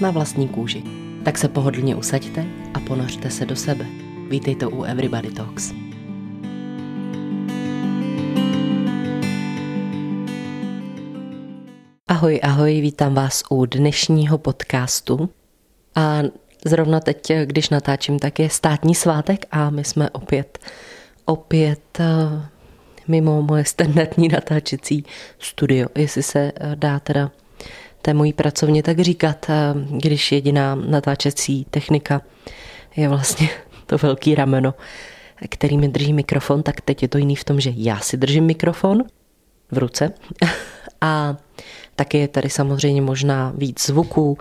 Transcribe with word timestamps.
Na 0.00 0.10
vlastní 0.10 0.48
kůži. 0.48 0.82
Tak 1.24 1.38
se 1.38 1.48
pohodlně 1.48 1.96
usaďte 1.96 2.46
a 2.74 2.80
ponořte 2.80 3.30
se 3.30 3.46
do 3.46 3.56
sebe. 3.56 3.86
Vítejte 4.28 4.66
u 4.66 4.82
Everybody 4.82 5.30
Talks. 5.30 5.72
Ahoj, 12.08 12.40
ahoj, 12.42 12.80
vítám 12.80 13.14
vás 13.14 13.42
u 13.50 13.66
dnešního 13.66 14.38
podcastu. 14.38 15.30
A 15.94 16.22
zrovna 16.64 17.00
teď, 17.00 17.32
když 17.44 17.70
natáčím, 17.70 18.18
tak 18.18 18.38
je 18.38 18.50
státní 18.50 18.94
svátek 18.94 19.46
a 19.50 19.70
my 19.70 19.84
jsme 19.84 20.10
opět, 20.10 20.58
opět 21.24 22.00
eh, 22.00 22.48
mimo 23.08 23.42
moje 23.42 23.64
standardní 23.64 24.28
natáčecí 24.28 25.04
studio, 25.38 25.88
jestli 25.94 26.22
se 26.22 26.52
eh, 26.56 26.76
dá 26.76 27.00
teda 27.00 27.30
té 28.08 28.14
mojí 28.14 28.32
pracovně 28.32 28.82
tak 28.82 29.00
říkat, 29.00 29.46
eh, 29.50 29.74
když 29.90 30.32
jediná 30.32 30.74
natáčecí 30.74 31.66
technika 31.70 32.22
je 32.96 33.08
vlastně 33.08 33.48
to 33.86 33.98
velký 33.98 34.34
rameno, 34.34 34.74
který 35.48 35.78
mi 35.78 35.88
drží 35.88 36.12
mikrofon, 36.12 36.62
tak 36.62 36.80
teď 36.80 37.02
je 37.02 37.08
to 37.08 37.18
jiný 37.18 37.36
v 37.36 37.44
tom, 37.44 37.60
že 37.60 37.72
já 37.74 38.00
si 38.00 38.16
držím 38.16 38.44
mikrofon 38.44 39.04
v 39.70 39.78
ruce. 39.78 40.12
A 41.00 41.36
taky 41.96 42.18
je 42.18 42.28
tady 42.28 42.50
samozřejmě 42.50 43.02
možná 43.02 43.52
víc 43.56 43.86
zvuků, 43.86 44.38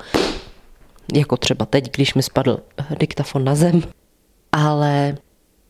jako 1.14 1.38
třeba 1.38 1.66
teď, 1.66 1.96
když 1.96 2.14
mi 2.14 2.24
spadl 2.24 2.60
diktafon 3.00 3.44
na 3.44 3.56
zem, 3.56 3.82
ale 4.52 5.18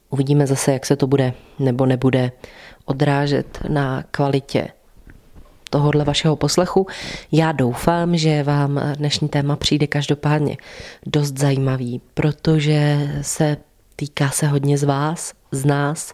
uvidíme 0.10 0.48
zase, 0.48 0.74
jak 0.74 0.86
se 0.86 0.96
to 0.96 1.08
bude 1.08 1.34
nebo 1.60 1.86
nebude 1.86 2.32
odrážet 2.86 3.60
na 3.70 4.04
kvalitě 4.12 4.68
tohohle 5.70 6.04
vašeho 6.04 6.36
poslechu. 6.36 6.88
Já 7.32 7.52
doufám, 7.52 8.18
že 8.18 8.44
vám 8.44 8.82
dnešní 8.98 9.30
téma 9.30 9.56
přijde 9.56 9.88
každopádně 9.88 10.58
dost 11.06 11.38
zajímavý, 11.38 12.02
protože 12.14 13.10
se 13.22 13.58
týká 13.96 14.30
se 14.30 14.48
hodně 14.48 14.78
z 14.78 14.84
vás, 14.84 15.34
z 15.52 15.66
nás. 15.66 16.14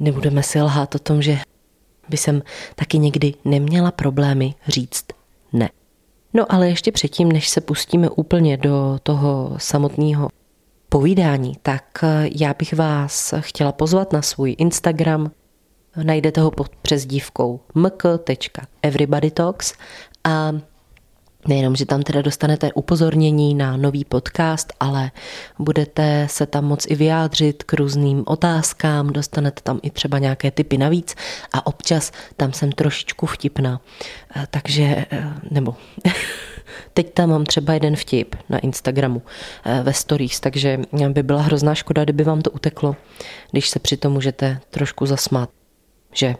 Nebudeme 0.00 0.42
si 0.42 0.62
lhát 0.62 0.94
o 0.94 0.98
tom, 0.98 1.22
že 1.22 1.38
by 2.08 2.16
jsem 2.16 2.42
taky 2.74 2.98
někdy 2.98 3.34
neměla 3.44 3.90
problémy 3.90 4.54
říct 4.68 5.04
ne. 5.52 5.70
No 6.34 6.52
ale 6.52 6.68
ještě 6.68 6.92
předtím, 6.92 7.32
než 7.32 7.48
se 7.48 7.60
pustíme 7.60 8.10
úplně 8.10 8.56
do 8.56 8.98
toho 9.02 9.54
samotného 9.58 10.28
povídání, 10.88 11.52
tak 11.62 12.04
já 12.38 12.54
bych 12.58 12.74
vás 12.74 13.34
chtěla 13.40 13.72
pozvat 13.72 14.12
na 14.12 14.22
svůj 14.22 14.54
Instagram, 14.58 15.30
Najdete 15.96 16.40
ho 16.40 16.50
pod 16.50 16.76
přezdívkou 16.76 17.60
mk.everybodytalks 17.74 19.74
a 20.24 20.52
Nejenom, 21.48 21.76
že 21.76 21.86
tam 21.86 22.02
teda 22.02 22.22
dostanete 22.22 22.72
upozornění 22.72 23.54
na 23.54 23.76
nový 23.76 24.04
podcast, 24.04 24.72
ale 24.80 25.10
budete 25.58 26.26
se 26.30 26.46
tam 26.46 26.64
moc 26.64 26.86
i 26.88 26.94
vyjádřit 26.94 27.62
k 27.62 27.72
různým 27.72 28.24
otázkám, 28.26 29.12
dostanete 29.12 29.62
tam 29.62 29.80
i 29.82 29.90
třeba 29.90 30.18
nějaké 30.18 30.50
typy 30.50 30.78
navíc 30.78 31.14
a 31.52 31.66
občas 31.66 32.12
tam 32.36 32.52
jsem 32.52 32.72
trošičku 32.72 33.26
vtipná. 33.26 33.80
Eh, 34.36 34.46
takže, 34.50 35.06
eh, 35.10 35.32
nebo 35.50 35.76
teď 36.94 37.14
tam 37.14 37.30
mám 37.30 37.44
třeba 37.44 37.74
jeden 37.74 37.96
vtip 37.96 38.36
na 38.48 38.58
Instagramu 38.58 39.22
eh, 39.64 39.82
ve 39.82 39.92
stories, 39.92 40.40
takže 40.40 40.80
by 41.08 41.22
byla 41.22 41.42
hrozná 41.42 41.74
škoda, 41.74 42.04
kdyby 42.04 42.24
vám 42.24 42.42
to 42.42 42.50
uteklo, 42.50 42.96
když 43.50 43.68
se 43.68 43.78
přitom 43.78 44.12
můžete 44.12 44.60
trošku 44.70 45.06
zasmát 45.06 45.50
že? 46.12 46.34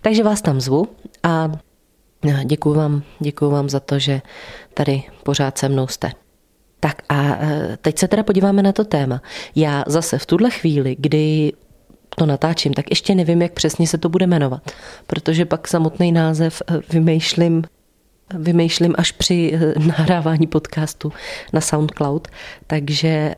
Takže 0.00 0.22
vás 0.22 0.42
tam 0.42 0.60
zvu 0.60 0.88
a 1.22 1.52
děkuji 2.44 2.74
vám, 2.74 3.02
děkuji 3.20 3.50
vám 3.50 3.68
za 3.68 3.80
to, 3.80 3.98
že 3.98 4.22
tady 4.74 5.02
pořád 5.22 5.58
se 5.58 5.68
mnou 5.68 5.86
jste. 5.86 6.12
Tak 6.80 7.02
a 7.08 7.36
e, 7.44 7.76
teď 7.82 7.98
se 7.98 8.08
teda 8.08 8.22
podíváme 8.22 8.62
na 8.62 8.72
to 8.72 8.84
téma. 8.84 9.22
Já 9.56 9.84
zase 9.86 10.18
v 10.18 10.26
tuhle 10.26 10.50
chvíli, 10.50 10.96
kdy 10.98 11.52
to 12.16 12.26
natáčím, 12.26 12.74
tak 12.74 12.90
ještě 12.90 13.14
nevím, 13.14 13.42
jak 13.42 13.52
přesně 13.52 13.86
se 13.86 13.98
to 13.98 14.08
bude 14.08 14.26
jmenovat, 14.26 14.70
protože 15.06 15.44
pak 15.44 15.68
samotný 15.68 16.12
název 16.12 16.62
e, 16.66 16.80
vymýšlím 16.92 17.64
vymýšlím 18.34 18.94
až 18.98 19.12
při 19.12 19.52
e, 19.54 19.78
nahrávání 19.78 20.46
podcastu 20.46 21.12
na 21.52 21.60
SoundCloud, 21.60 22.28
takže 22.66 23.34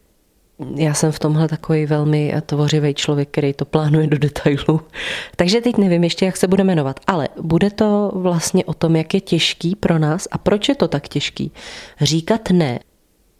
já 0.76 0.94
jsem 0.94 1.12
v 1.12 1.18
tomhle 1.18 1.48
takový 1.48 1.86
velmi 1.86 2.34
tvořivý 2.46 2.94
člověk, 2.94 3.28
který 3.28 3.52
to 3.52 3.64
plánuje 3.64 4.06
do 4.06 4.18
detailu. 4.18 4.80
Takže 5.36 5.60
teď 5.60 5.76
nevím 5.76 6.04
ještě, 6.04 6.24
jak 6.24 6.36
se 6.36 6.48
bude 6.48 6.64
jmenovat, 6.64 7.00
ale 7.06 7.28
bude 7.40 7.70
to 7.70 8.12
vlastně 8.14 8.64
o 8.64 8.74
tom, 8.74 8.96
jak 8.96 9.14
je 9.14 9.20
těžký 9.20 9.76
pro 9.76 9.98
nás 9.98 10.28
a 10.30 10.38
proč 10.38 10.68
je 10.68 10.74
to 10.74 10.88
tak 10.88 11.08
těžký 11.08 11.52
říkat 12.00 12.50
ne 12.50 12.78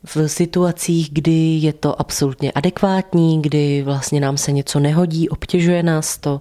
v 0.05 0.29
situacích, 0.29 1.09
kdy 1.13 1.59
je 1.63 1.73
to 1.73 2.01
absolutně 2.01 2.53
adekvátní, 2.53 3.43
kdy 3.43 3.83
vlastně 3.83 4.21
nám 4.21 4.37
se 4.37 4.53
něco 4.53 4.81
nehodí, 4.81 5.29
obtěžuje 5.29 5.83
nás 5.83 6.19
to 6.19 6.41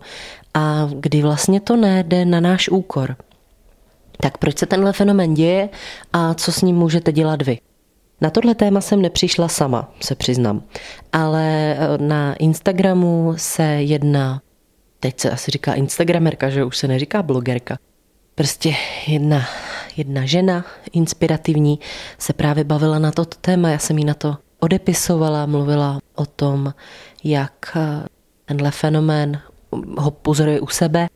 a 0.53 0.89
kdy 0.99 1.21
vlastně 1.21 1.59
to 1.59 1.75
nejde 1.75 2.25
na 2.25 2.39
náš 2.39 2.69
úkor. 2.69 3.15
Tak 4.17 4.37
proč 4.37 4.57
se 4.57 4.65
tenhle 4.65 4.93
fenomen 4.93 5.33
děje 5.33 5.69
a 6.13 6.33
co 6.33 6.51
s 6.51 6.61
ním 6.61 6.75
můžete 6.75 7.11
dělat 7.11 7.41
vy? 7.41 7.59
Na 8.21 8.29
tohle 8.29 8.55
téma 8.55 8.81
jsem 8.81 9.01
nepřišla 9.01 9.47
sama, 9.47 9.93
se 10.01 10.15
přiznám, 10.15 10.63
ale 11.13 11.75
eh, 11.77 11.97
na 11.97 12.33
Instagramu 12.35 13.33
se 13.37 13.63
jedna, 13.63 14.41
teď 14.99 15.19
se 15.19 15.31
asi 15.31 15.51
říká 15.51 15.73
Instagramerka, 15.73 16.49
že 16.49 16.63
už 16.63 16.77
se 16.77 16.87
neříká 16.87 17.23
blogerka, 17.23 17.77
prostě 18.35 18.73
jedna, 19.07 19.45
jedna 19.97 20.25
žena 20.25 20.65
inspirativní 20.91 21.79
se 22.17 22.33
právě 22.33 22.63
bavila 22.63 22.99
na 22.99 23.11
toto 23.11 23.37
téma, 23.41 23.69
já 23.69 23.77
jsem 23.77 23.97
jí 23.97 24.05
na 24.05 24.13
to 24.13 24.37
odepisovala, 24.59 25.45
mluvila 25.45 25.99
o 26.15 26.25
tom, 26.25 26.73
jak 27.23 27.53
eh, 27.75 28.05
tenhle 28.45 28.71
fenomén 28.71 29.41
ho 29.97 30.11
pozoruje 30.11 30.59
u 30.59 30.67
sebe. 30.67 31.07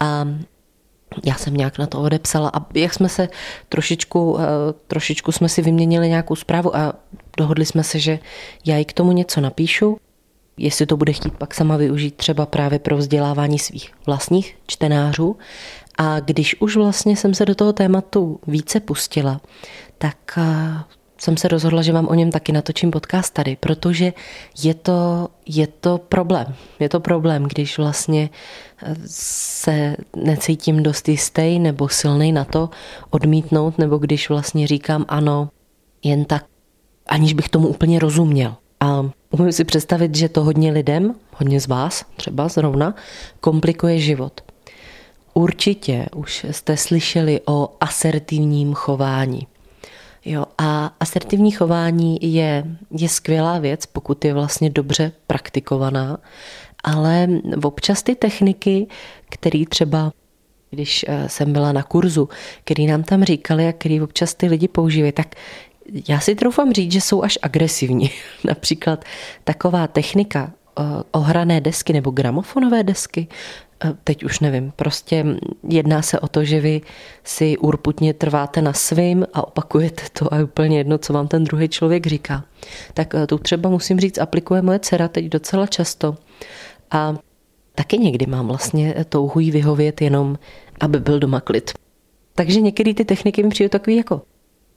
A 0.00 0.26
já 1.24 1.34
jsem 1.34 1.54
nějak 1.54 1.78
na 1.78 1.86
to 1.86 2.00
odepsala 2.00 2.50
a 2.54 2.66
jak 2.74 2.94
jsme 2.94 3.08
se 3.08 3.28
trošičku, 3.68 4.38
eh, 4.40 4.44
trošičku 4.86 5.32
jsme 5.32 5.48
si 5.48 5.62
vyměnili 5.62 6.08
nějakou 6.08 6.36
zprávu 6.36 6.76
a 6.76 6.94
dohodli 7.36 7.66
jsme 7.66 7.84
se, 7.84 7.98
že 7.98 8.18
já 8.64 8.76
jí 8.76 8.84
k 8.84 8.92
tomu 8.92 9.12
něco 9.12 9.40
napíšu, 9.40 9.98
jestli 10.56 10.86
to 10.86 10.96
bude 10.96 11.12
chtít 11.12 11.32
pak 11.38 11.54
sama 11.54 11.76
využít 11.76 12.14
třeba 12.14 12.46
právě 12.46 12.78
pro 12.78 12.96
vzdělávání 12.96 13.58
svých 13.58 13.92
vlastních 14.06 14.56
čtenářů. 14.66 15.36
A 15.98 16.20
když 16.20 16.60
už 16.60 16.76
vlastně 16.76 17.16
jsem 17.16 17.34
se 17.34 17.44
do 17.44 17.54
toho 17.54 17.72
tématu 17.72 18.40
více 18.46 18.80
pustila, 18.80 19.40
tak 19.98 20.16
eh, 20.38 20.84
jsem 21.22 21.36
se 21.36 21.48
rozhodla, 21.48 21.82
že 21.82 21.92
vám 21.92 22.08
o 22.08 22.14
něm 22.14 22.30
taky 22.30 22.52
natočím 22.52 22.90
podcast 22.90 23.34
tady, 23.34 23.56
protože 23.60 24.12
je 24.62 24.74
to, 24.74 25.28
je 25.46 25.66
to 25.66 25.98
problém. 25.98 26.54
Je 26.80 26.88
to 26.88 27.00
problém, 27.00 27.44
když 27.44 27.78
vlastně 27.78 28.30
eh, 28.82 28.96
se 29.06 29.96
necítím 30.16 30.82
dost 30.82 31.08
jistý 31.08 31.58
nebo 31.58 31.88
silný 31.88 32.32
na 32.32 32.44
to 32.44 32.70
odmítnout, 33.10 33.78
nebo 33.78 33.98
když 33.98 34.28
vlastně 34.28 34.66
říkám 34.66 35.04
ano, 35.08 35.48
jen 36.02 36.24
tak, 36.24 36.44
aniž 37.06 37.32
bych 37.32 37.48
tomu 37.48 37.68
úplně 37.68 37.98
rozuměl. 37.98 38.54
A 38.80 39.10
umím 39.30 39.52
si 39.52 39.64
představit, 39.64 40.14
že 40.14 40.28
to 40.28 40.44
hodně 40.44 40.72
lidem, 40.72 41.14
hodně 41.32 41.60
z 41.60 41.66
vás 41.66 42.04
třeba 42.16 42.48
zrovna, 42.48 42.94
komplikuje 43.40 43.98
život. 43.98 44.40
Určitě 45.34 46.06
už 46.14 46.46
jste 46.50 46.76
slyšeli 46.76 47.40
o 47.46 47.68
asertivním 47.80 48.74
chování. 48.74 49.46
Jo, 50.24 50.44
a 50.58 50.94
asertivní 51.00 51.50
chování 51.50 52.18
je, 52.22 52.64
je 52.90 53.08
skvělá 53.08 53.58
věc, 53.58 53.86
pokud 53.86 54.24
je 54.24 54.34
vlastně 54.34 54.70
dobře 54.70 55.12
praktikovaná, 55.26 56.18
ale 56.84 57.28
občas 57.62 58.02
ty 58.02 58.14
techniky, 58.14 58.86
které 59.30 59.64
třeba 59.68 60.12
když 60.70 61.04
eh, 61.08 61.28
jsem 61.28 61.52
byla 61.52 61.72
na 61.72 61.82
kurzu, 61.82 62.28
který 62.64 62.86
nám 62.86 63.02
tam 63.02 63.24
říkali 63.24 63.68
a 63.68 63.72
který 63.72 64.00
občas 64.00 64.34
ty 64.34 64.46
lidi 64.46 64.68
používají, 64.68 65.12
tak 65.12 65.34
já 66.08 66.20
si 66.20 66.34
troufám 66.34 66.72
říct, 66.72 66.92
že 66.92 67.00
jsou 67.00 67.22
až 67.22 67.38
agresivní. 67.42 68.10
Například 68.44 69.04
taková 69.44 69.86
technika 69.86 70.52
ohrané 71.10 71.60
desky 71.60 71.92
nebo 71.92 72.10
gramofonové 72.10 72.82
desky, 72.82 73.28
teď 74.04 74.24
už 74.24 74.40
nevím, 74.40 74.72
prostě 74.76 75.26
jedná 75.68 76.02
se 76.02 76.20
o 76.20 76.28
to, 76.28 76.44
že 76.44 76.60
vy 76.60 76.80
si 77.24 77.58
urputně 77.58 78.14
trváte 78.14 78.62
na 78.62 78.72
svým 78.72 79.26
a 79.32 79.46
opakujete 79.46 80.02
to 80.12 80.34
a 80.34 80.36
je 80.36 80.44
úplně 80.44 80.78
jedno, 80.78 80.98
co 80.98 81.12
vám 81.12 81.28
ten 81.28 81.44
druhý 81.44 81.68
člověk 81.68 82.06
říká. 82.06 82.44
Tak 82.94 83.14
tu 83.28 83.38
třeba 83.38 83.70
musím 83.70 84.00
říct, 84.00 84.18
aplikuje 84.18 84.62
moje 84.62 84.78
dcera 84.78 85.08
teď 85.08 85.24
docela 85.24 85.66
často 85.66 86.16
a 86.90 87.16
taky 87.74 87.98
někdy 87.98 88.26
mám 88.26 88.48
vlastně 88.48 88.94
touhu 89.08 89.40
jí 89.40 89.50
vyhovět 89.50 90.00
jenom, 90.00 90.38
aby 90.80 91.00
byl 91.00 91.18
doma 91.18 91.40
klid. 91.40 91.70
Takže 92.34 92.60
některé 92.60 92.94
ty 92.94 93.04
techniky 93.04 93.42
mi 93.42 93.48
přijdou 93.48 93.68
takový 93.68 93.96
jako 93.96 94.22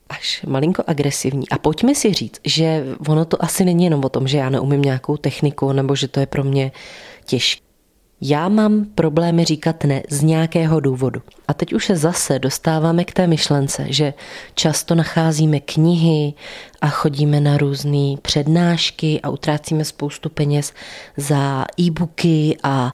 až 0.09 0.45
malinko 0.47 0.83
agresivní. 0.87 1.49
A 1.49 1.57
pojďme 1.57 1.95
si 1.95 2.13
říct, 2.13 2.39
že 2.45 2.83
ono 3.07 3.25
to 3.25 3.43
asi 3.43 3.65
není 3.65 3.83
jenom 3.83 4.05
o 4.05 4.09
tom, 4.09 4.27
že 4.27 4.37
já 4.37 4.49
neumím 4.49 4.81
nějakou 4.81 5.17
techniku 5.17 5.71
nebo 5.71 5.95
že 5.95 6.07
to 6.07 6.19
je 6.19 6.25
pro 6.25 6.43
mě 6.43 6.71
těžké. 7.25 7.65
Já 8.21 8.49
mám 8.49 8.85
problémy 8.85 9.45
říkat 9.45 9.83
ne 9.83 10.03
z 10.09 10.23
nějakého 10.23 10.79
důvodu. 10.79 11.21
A 11.47 11.53
teď 11.53 11.73
už 11.73 11.85
se 11.85 11.95
zase 11.95 12.39
dostáváme 12.39 13.05
k 13.05 13.13
té 13.13 13.27
myšlence, 13.27 13.85
že 13.89 14.13
často 14.53 14.95
nacházíme 14.95 15.59
knihy 15.59 16.33
a 16.81 16.89
chodíme 16.89 17.39
na 17.39 17.57
různé 17.57 18.15
přednášky 18.21 19.19
a 19.23 19.29
utrácíme 19.29 19.85
spoustu 19.85 20.29
peněz 20.29 20.73
za 21.17 21.65
e-booky 21.79 22.57
a 22.63 22.91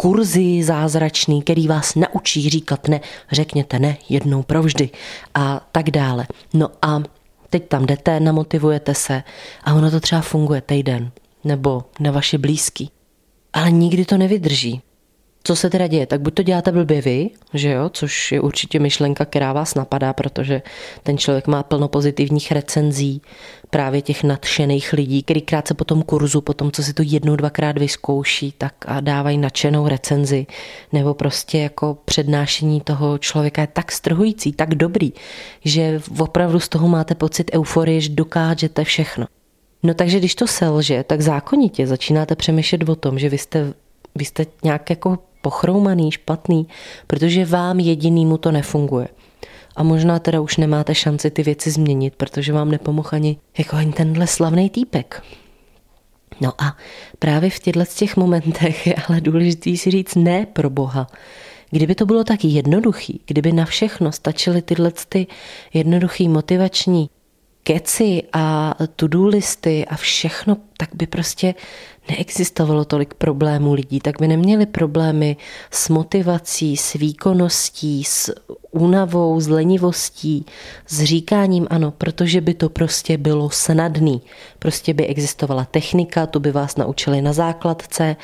kurzy 0.00 0.62
zázračný, 0.62 1.42
který 1.42 1.68
vás 1.68 1.94
naučí 1.94 2.50
říkat 2.50 2.88
ne, 2.88 3.00
řekněte 3.32 3.78
ne 3.78 3.96
jednou 4.08 4.42
provždy 4.42 4.90
a 5.34 5.66
tak 5.72 5.90
dále. 5.90 6.26
No 6.54 6.68
a 6.82 7.02
teď 7.50 7.68
tam 7.68 7.86
jdete, 7.86 8.20
namotivujete 8.20 8.94
se 8.94 9.22
a 9.64 9.74
ono 9.74 9.90
to 9.90 10.00
třeba 10.00 10.20
funguje 10.20 10.60
týden 10.60 11.10
nebo 11.44 11.84
na 12.00 12.10
vaši 12.10 12.38
blízký 12.38 12.90
ale 13.52 13.70
nikdy 13.70 14.04
to 14.04 14.18
nevydrží. 14.18 14.80
Co 15.42 15.56
se 15.56 15.70
teda 15.70 15.86
děje? 15.86 16.06
Tak 16.06 16.20
buď 16.20 16.34
to 16.34 16.42
děláte 16.42 16.72
blbě 16.72 17.00
vy, 17.02 17.30
že 17.54 17.70
jo, 17.70 17.88
což 17.88 18.32
je 18.32 18.40
určitě 18.40 18.78
myšlenka, 18.78 19.24
která 19.24 19.52
vás 19.52 19.74
napadá, 19.74 20.12
protože 20.12 20.62
ten 21.02 21.18
člověk 21.18 21.46
má 21.46 21.62
plno 21.62 21.88
pozitivních 21.88 22.52
recenzí, 22.52 23.22
právě 23.70 24.02
těch 24.02 24.22
nadšených 24.24 24.92
lidí, 24.92 25.22
který 25.22 25.40
krátce 25.40 25.74
po 25.74 25.84
tom 25.84 26.02
kurzu, 26.02 26.40
po 26.40 26.54
tom, 26.54 26.72
co 26.72 26.82
si 26.82 26.92
to 26.92 27.02
jednou, 27.06 27.36
dvakrát 27.36 27.78
vyzkouší, 27.78 28.54
tak 28.58 28.74
a 28.86 29.00
dávají 29.00 29.38
nadšenou 29.38 29.88
recenzi, 29.88 30.46
nebo 30.92 31.14
prostě 31.14 31.58
jako 31.58 31.98
přednášení 32.04 32.80
toho 32.80 33.18
člověka 33.18 33.60
je 33.60 33.68
tak 33.72 33.92
strhující, 33.92 34.52
tak 34.52 34.74
dobrý, 34.74 35.12
že 35.64 36.00
opravdu 36.18 36.60
z 36.60 36.68
toho 36.68 36.88
máte 36.88 37.14
pocit 37.14 37.50
euforie, 37.54 38.00
že 38.00 38.08
dokážete 38.08 38.84
všechno. 38.84 39.26
No 39.82 39.94
takže 39.94 40.18
když 40.18 40.34
to 40.34 40.46
selže, 40.46 41.04
tak 41.04 41.20
zákonitě 41.20 41.86
začínáte 41.86 42.36
přemýšlet 42.36 42.88
o 42.88 42.96
tom, 42.96 43.18
že 43.18 43.28
vy 43.28 43.38
jste, 43.38 43.72
vy 44.14 44.24
jste 44.24 44.46
nějak 44.64 44.90
jako 44.90 45.18
pochroumaný, 45.42 46.12
špatný, 46.12 46.66
protože 47.06 47.44
vám 47.44 47.80
jedinýmu 47.80 48.38
to 48.38 48.52
nefunguje. 48.52 49.08
A 49.76 49.82
možná 49.82 50.18
teda 50.18 50.40
už 50.40 50.56
nemáte 50.56 50.94
šanci 50.94 51.30
ty 51.30 51.42
věci 51.42 51.70
změnit, 51.70 52.14
protože 52.16 52.52
vám 52.52 52.70
nepomohl 52.70 53.08
ani, 53.12 53.38
jako 53.58 53.76
ani 53.76 53.92
tenhle 53.92 54.26
slavný 54.26 54.70
týpek. 54.70 55.22
No 56.40 56.52
a 56.58 56.76
právě 57.18 57.50
v 57.50 57.58
těchto 57.58 57.84
těch 57.84 58.16
momentech 58.16 58.86
je 58.86 58.94
ale 59.08 59.20
důležité 59.20 59.76
si 59.76 59.90
říct 59.90 60.14
ne 60.14 60.46
pro 60.46 60.70
Boha. 60.70 61.06
Kdyby 61.70 61.94
to 61.94 62.06
bylo 62.06 62.24
tak 62.24 62.44
jednoduchý, 62.44 63.20
kdyby 63.26 63.52
na 63.52 63.64
všechno 63.64 64.12
stačily 64.12 64.62
tyhle 64.62 64.92
ty 65.08 65.26
jednoduchý 65.74 66.28
motivační 66.28 67.10
keci 67.62 68.22
a 68.32 68.74
to-do 68.96 69.26
listy 69.26 69.86
a 69.86 69.96
všechno, 69.96 70.56
tak 70.76 70.88
by 70.94 71.06
prostě 71.06 71.54
neexistovalo 72.08 72.84
tolik 72.84 73.14
problémů 73.14 73.72
lidí, 73.72 74.00
tak 74.00 74.20
by 74.20 74.28
neměli 74.28 74.66
problémy 74.66 75.36
s 75.70 75.88
motivací, 75.88 76.76
s 76.76 76.92
výkonností, 76.92 78.04
s 78.04 78.34
únavou, 78.70 79.40
s 79.40 79.48
lenivostí, 79.48 80.46
s 80.86 81.02
říkáním 81.02 81.66
ano, 81.70 81.90
protože 81.90 82.40
by 82.40 82.54
to 82.54 82.68
prostě 82.68 83.18
bylo 83.18 83.50
snadný. 83.50 84.22
Prostě 84.58 84.94
by 84.94 85.06
existovala 85.06 85.64
technika, 85.64 86.26
tu 86.26 86.40
by 86.40 86.52
vás 86.52 86.76
naučili 86.76 87.22
na 87.22 87.32
základce, 87.32 88.16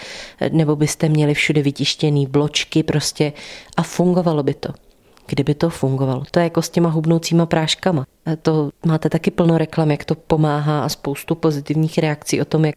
nebo 0.52 0.76
byste 0.76 1.08
měli 1.08 1.34
všude 1.34 1.62
vytištěný 1.62 2.26
bločky 2.26 2.82
prostě 2.82 3.32
a 3.76 3.82
fungovalo 3.82 4.42
by 4.42 4.54
to 4.54 4.85
kdyby 5.26 5.54
to 5.54 5.70
fungovalo. 5.70 6.22
To 6.30 6.38
je 6.38 6.44
jako 6.44 6.62
s 6.62 6.70
těma 6.70 6.88
hubnoucíma 6.88 7.46
práškama. 7.46 8.06
To 8.42 8.70
máte 8.86 9.10
taky 9.10 9.30
plno 9.30 9.58
reklam, 9.58 9.90
jak 9.90 10.04
to 10.04 10.14
pomáhá 10.14 10.84
a 10.84 10.88
spoustu 10.88 11.34
pozitivních 11.34 11.98
reakcí 11.98 12.40
o 12.40 12.44
tom, 12.44 12.64
jak 12.64 12.74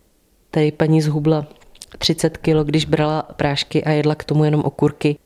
tady 0.51 0.72
paní 0.72 1.01
zhubla 1.01 1.46
30 1.98 2.38
kilo, 2.38 2.63
když 2.63 2.86
brala 2.86 3.22
prášky 3.22 3.84
a 3.84 3.92
jedla 3.92 4.16
k 4.16 4.24
tomu 4.24 4.44
jenom 4.44 4.62
okurky. 4.62 5.18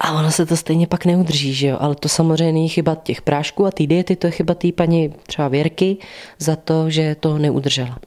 A 0.00 0.12
ono 0.12 0.30
se 0.30 0.46
to 0.46 0.56
stejně 0.56 0.86
pak 0.86 1.04
neudrží, 1.04 1.54
že 1.54 1.66
jo? 1.66 1.76
Ale 1.80 1.94
to 1.94 2.08
samozřejmě 2.08 2.52
není 2.52 2.68
chyba 2.68 2.94
těch 2.94 3.22
prášků 3.22 3.66
a 3.66 3.70
té 3.70 3.86
diety, 3.86 4.16
to 4.16 4.26
je 4.26 4.30
chyba 4.30 4.54
té 4.54 4.72
paní 4.72 5.14
třeba 5.26 5.48
Věrky 5.48 5.96
za 6.38 6.56
to, 6.56 6.90
že 6.90 7.14
to 7.14 7.38
neudržela. 7.38 7.98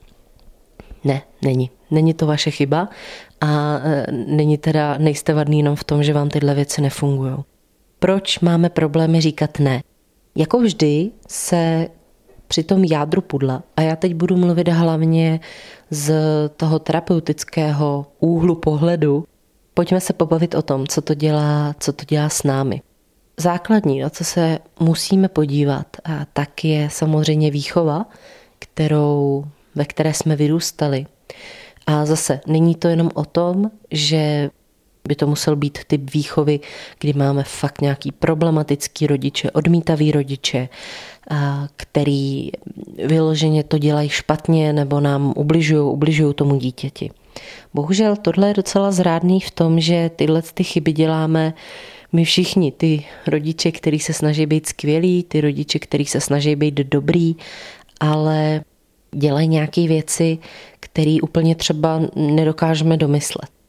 Ne, 1.04 1.22
není. 1.42 1.70
Není 1.90 2.14
to 2.14 2.26
vaše 2.26 2.50
chyba 2.50 2.88
a 3.40 3.80
e, 3.84 4.06
není 4.12 4.58
teda, 4.58 4.98
nejste 4.98 5.34
vadný 5.34 5.58
jenom 5.58 5.76
v 5.76 5.84
tom, 5.84 6.02
že 6.02 6.12
vám 6.12 6.28
tyhle 6.28 6.54
věci 6.54 6.82
nefungují 6.82 7.34
proč 8.00 8.40
máme 8.40 8.70
problémy 8.70 9.20
říkat 9.20 9.58
ne. 9.58 9.82
Jako 10.34 10.58
vždy 10.58 11.10
se 11.28 11.88
při 12.48 12.62
tom 12.62 12.84
jádru 12.84 13.22
pudla, 13.22 13.62
a 13.76 13.82
já 13.82 13.96
teď 13.96 14.14
budu 14.14 14.36
mluvit 14.36 14.68
hlavně 14.68 15.40
z 15.90 16.14
toho 16.56 16.78
terapeutického 16.78 18.06
úhlu 18.18 18.54
pohledu, 18.54 19.24
pojďme 19.74 20.00
se 20.00 20.12
pobavit 20.12 20.54
o 20.54 20.62
tom, 20.62 20.86
co 20.86 21.00
to 21.02 21.14
dělá, 21.14 21.74
co 21.80 21.92
to 21.92 22.04
dělá 22.04 22.28
s 22.28 22.42
námi. 22.42 22.82
Základní, 23.36 24.00
na 24.00 24.10
co 24.10 24.24
se 24.24 24.58
musíme 24.80 25.28
podívat, 25.28 25.86
a 26.04 26.26
tak 26.32 26.64
je 26.64 26.90
samozřejmě 26.90 27.50
výchova, 27.50 28.06
kterou, 28.58 29.44
ve 29.74 29.84
které 29.84 30.14
jsme 30.14 30.36
vyrůstali. 30.36 31.06
A 31.86 32.06
zase 32.06 32.40
není 32.46 32.74
to 32.74 32.88
jenom 32.88 33.10
o 33.14 33.24
tom, 33.24 33.70
že 33.90 34.50
by 35.10 35.16
to 35.16 35.26
musel 35.26 35.56
být 35.56 35.78
typ 35.86 36.10
výchovy, 36.14 36.60
kdy 37.00 37.12
máme 37.12 37.42
fakt 37.42 37.80
nějaký 37.80 38.12
problematický 38.12 39.06
rodiče, 39.06 39.50
odmítavý 39.50 40.12
rodiče, 40.12 40.68
který 41.76 42.50
vyloženě 43.04 43.64
to 43.64 43.78
dělají 43.78 44.08
špatně 44.08 44.72
nebo 44.72 45.00
nám 45.00 45.32
ubližují, 45.36 45.82
ubližují 45.82 46.34
tomu 46.34 46.56
dítěti. 46.56 47.10
Bohužel 47.74 48.16
tohle 48.16 48.48
je 48.48 48.54
docela 48.54 48.90
zrádný 48.90 49.40
v 49.40 49.50
tom, 49.50 49.80
že 49.80 50.10
tyhle 50.16 50.42
ty 50.54 50.64
chyby 50.64 50.92
děláme 50.92 51.54
my 52.12 52.24
všichni, 52.24 52.72
ty 52.72 53.04
rodiče, 53.26 53.72
kteří 53.72 53.98
se 53.98 54.12
snaží 54.12 54.46
být 54.46 54.66
skvělí, 54.66 55.22
ty 55.22 55.40
rodiče, 55.40 55.78
kteří 55.78 56.04
se 56.04 56.20
snaží 56.20 56.56
být 56.56 56.74
dobrý, 56.74 57.36
ale 58.00 58.62
dělají 59.14 59.48
nějaké 59.48 59.88
věci, 59.88 60.38
které 60.80 61.16
úplně 61.22 61.54
třeba 61.54 62.00
nedokážeme 62.14 62.96
domyslet. 62.96 63.59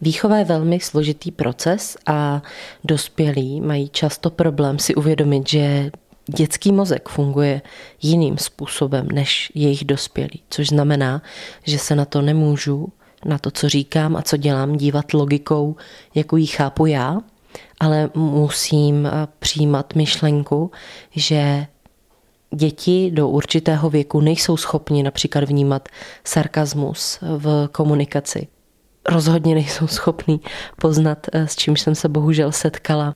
Výchova 0.00 0.36
je 0.36 0.44
velmi 0.44 0.80
složitý 0.80 1.30
proces 1.30 1.96
a 2.06 2.42
dospělí 2.84 3.60
mají 3.60 3.88
často 3.88 4.30
problém 4.30 4.78
si 4.78 4.94
uvědomit, 4.94 5.48
že 5.48 5.90
dětský 6.36 6.72
mozek 6.72 7.08
funguje 7.08 7.62
jiným 8.02 8.38
způsobem 8.38 9.08
než 9.12 9.52
jejich 9.54 9.84
dospělí, 9.84 10.42
což 10.50 10.68
znamená, 10.68 11.22
že 11.64 11.78
se 11.78 11.94
na 11.94 12.04
to 12.04 12.22
nemůžu, 12.22 12.88
na 13.24 13.38
to, 13.38 13.50
co 13.50 13.68
říkám 13.68 14.16
a 14.16 14.22
co 14.22 14.36
dělám, 14.36 14.76
dívat 14.76 15.14
logikou, 15.14 15.76
jakou 16.14 16.36
ji 16.36 16.46
chápu 16.46 16.86
já, 16.86 17.18
ale 17.80 18.10
musím 18.14 19.06
eh, 19.06 19.10
přijímat 19.38 19.94
myšlenku, 19.94 20.70
že 21.10 21.66
děti 22.54 23.10
do 23.10 23.28
určitého 23.28 23.90
věku 23.90 24.20
nejsou 24.20 24.56
schopni 24.56 25.02
například 25.02 25.44
vnímat 25.44 25.88
sarkazmus 26.24 27.18
v 27.20 27.68
komunikaci 27.72 28.48
rozhodně 29.08 29.54
nejsou 29.54 29.86
schopný 29.86 30.40
poznat, 30.80 31.26
eh, 31.32 31.46
s 31.46 31.56
čím 31.56 31.76
jsem 31.76 31.94
se 31.94 32.08
bohužel 32.08 32.52
setkala. 32.52 33.14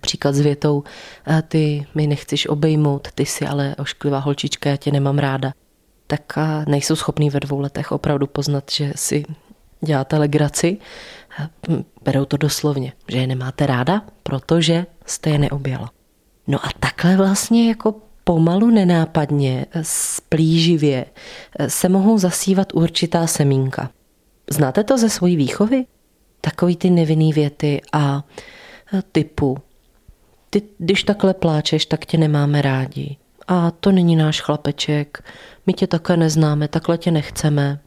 Příklad 0.00 0.34
s 0.34 0.40
větou, 0.40 0.82
eh, 1.26 1.42
ty 1.48 1.86
mi 1.94 2.06
nechceš 2.06 2.46
obejmout, 2.46 3.08
ty 3.14 3.26
si 3.26 3.46
ale 3.46 3.76
ošklivá 3.78 4.18
holčička, 4.18 4.70
já 4.70 4.76
tě 4.76 4.90
nemám 4.90 5.18
ráda. 5.18 5.52
Tak 6.06 6.22
eh, 6.36 6.64
nejsou 6.68 6.96
schopný 6.96 7.30
ve 7.30 7.40
dvou 7.40 7.60
letech 7.60 7.92
opravdu 7.92 8.26
poznat, 8.26 8.64
že 8.70 8.92
si 8.96 9.24
děláte 9.80 10.18
legraci. 10.18 10.78
Berou 12.04 12.24
to 12.24 12.36
doslovně, 12.36 12.92
že 13.08 13.18
je 13.18 13.26
nemáte 13.26 13.66
ráda, 13.66 14.02
protože 14.22 14.86
jste 15.06 15.30
je 15.30 15.38
neobjala. 15.38 15.90
No 16.46 16.66
a 16.66 16.68
takhle 16.80 17.16
vlastně 17.16 17.68
jako 17.68 17.94
pomalu 18.24 18.70
nenápadně, 18.70 19.66
splíživě 19.82 21.06
se 21.68 21.88
mohou 21.88 22.18
zasívat 22.18 22.74
určitá 22.74 23.26
semínka. 23.26 23.90
Znáte 24.52 24.84
to 24.84 24.98
ze 24.98 25.10
svojí 25.10 25.36
výchovy? 25.36 25.86
Takový 26.40 26.76
ty 26.76 26.90
nevinný 26.90 27.32
věty 27.32 27.80
a 27.92 28.24
typu 29.12 29.58
ty, 30.50 30.62
když 30.78 31.02
takhle 31.02 31.34
pláčeš, 31.34 31.86
tak 31.86 32.06
tě 32.06 32.18
nemáme 32.18 32.62
rádi. 32.62 33.16
A 33.48 33.70
to 33.70 33.92
není 33.92 34.16
náš 34.16 34.40
chlapeček, 34.40 35.24
my 35.66 35.72
tě 35.72 35.86
také 35.86 36.16
neznáme, 36.16 36.68
takhle 36.68 36.98
tě 36.98 37.10
nechceme. 37.10 37.80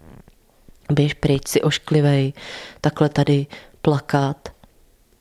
běž 0.91 1.13
pryč, 1.13 1.48
si 1.48 1.62
ošklivej, 1.62 2.34
takhle 2.82 3.10
tady 3.10 3.48
plakat, 3.82 4.50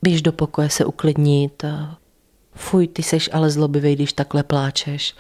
běž 0.03 0.23
do 0.23 0.33
pokoje 0.33 0.71
se 0.71 0.85
uklidnit, 0.85 1.65
fuj, 2.55 2.89
ty 2.89 3.03
seš 3.03 3.31
ale 3.33 3.51
zlobivý, 3.51 3.95
když 3.95 4.13
takhle 4.13 4.43
pláčeš. 4.43 5.15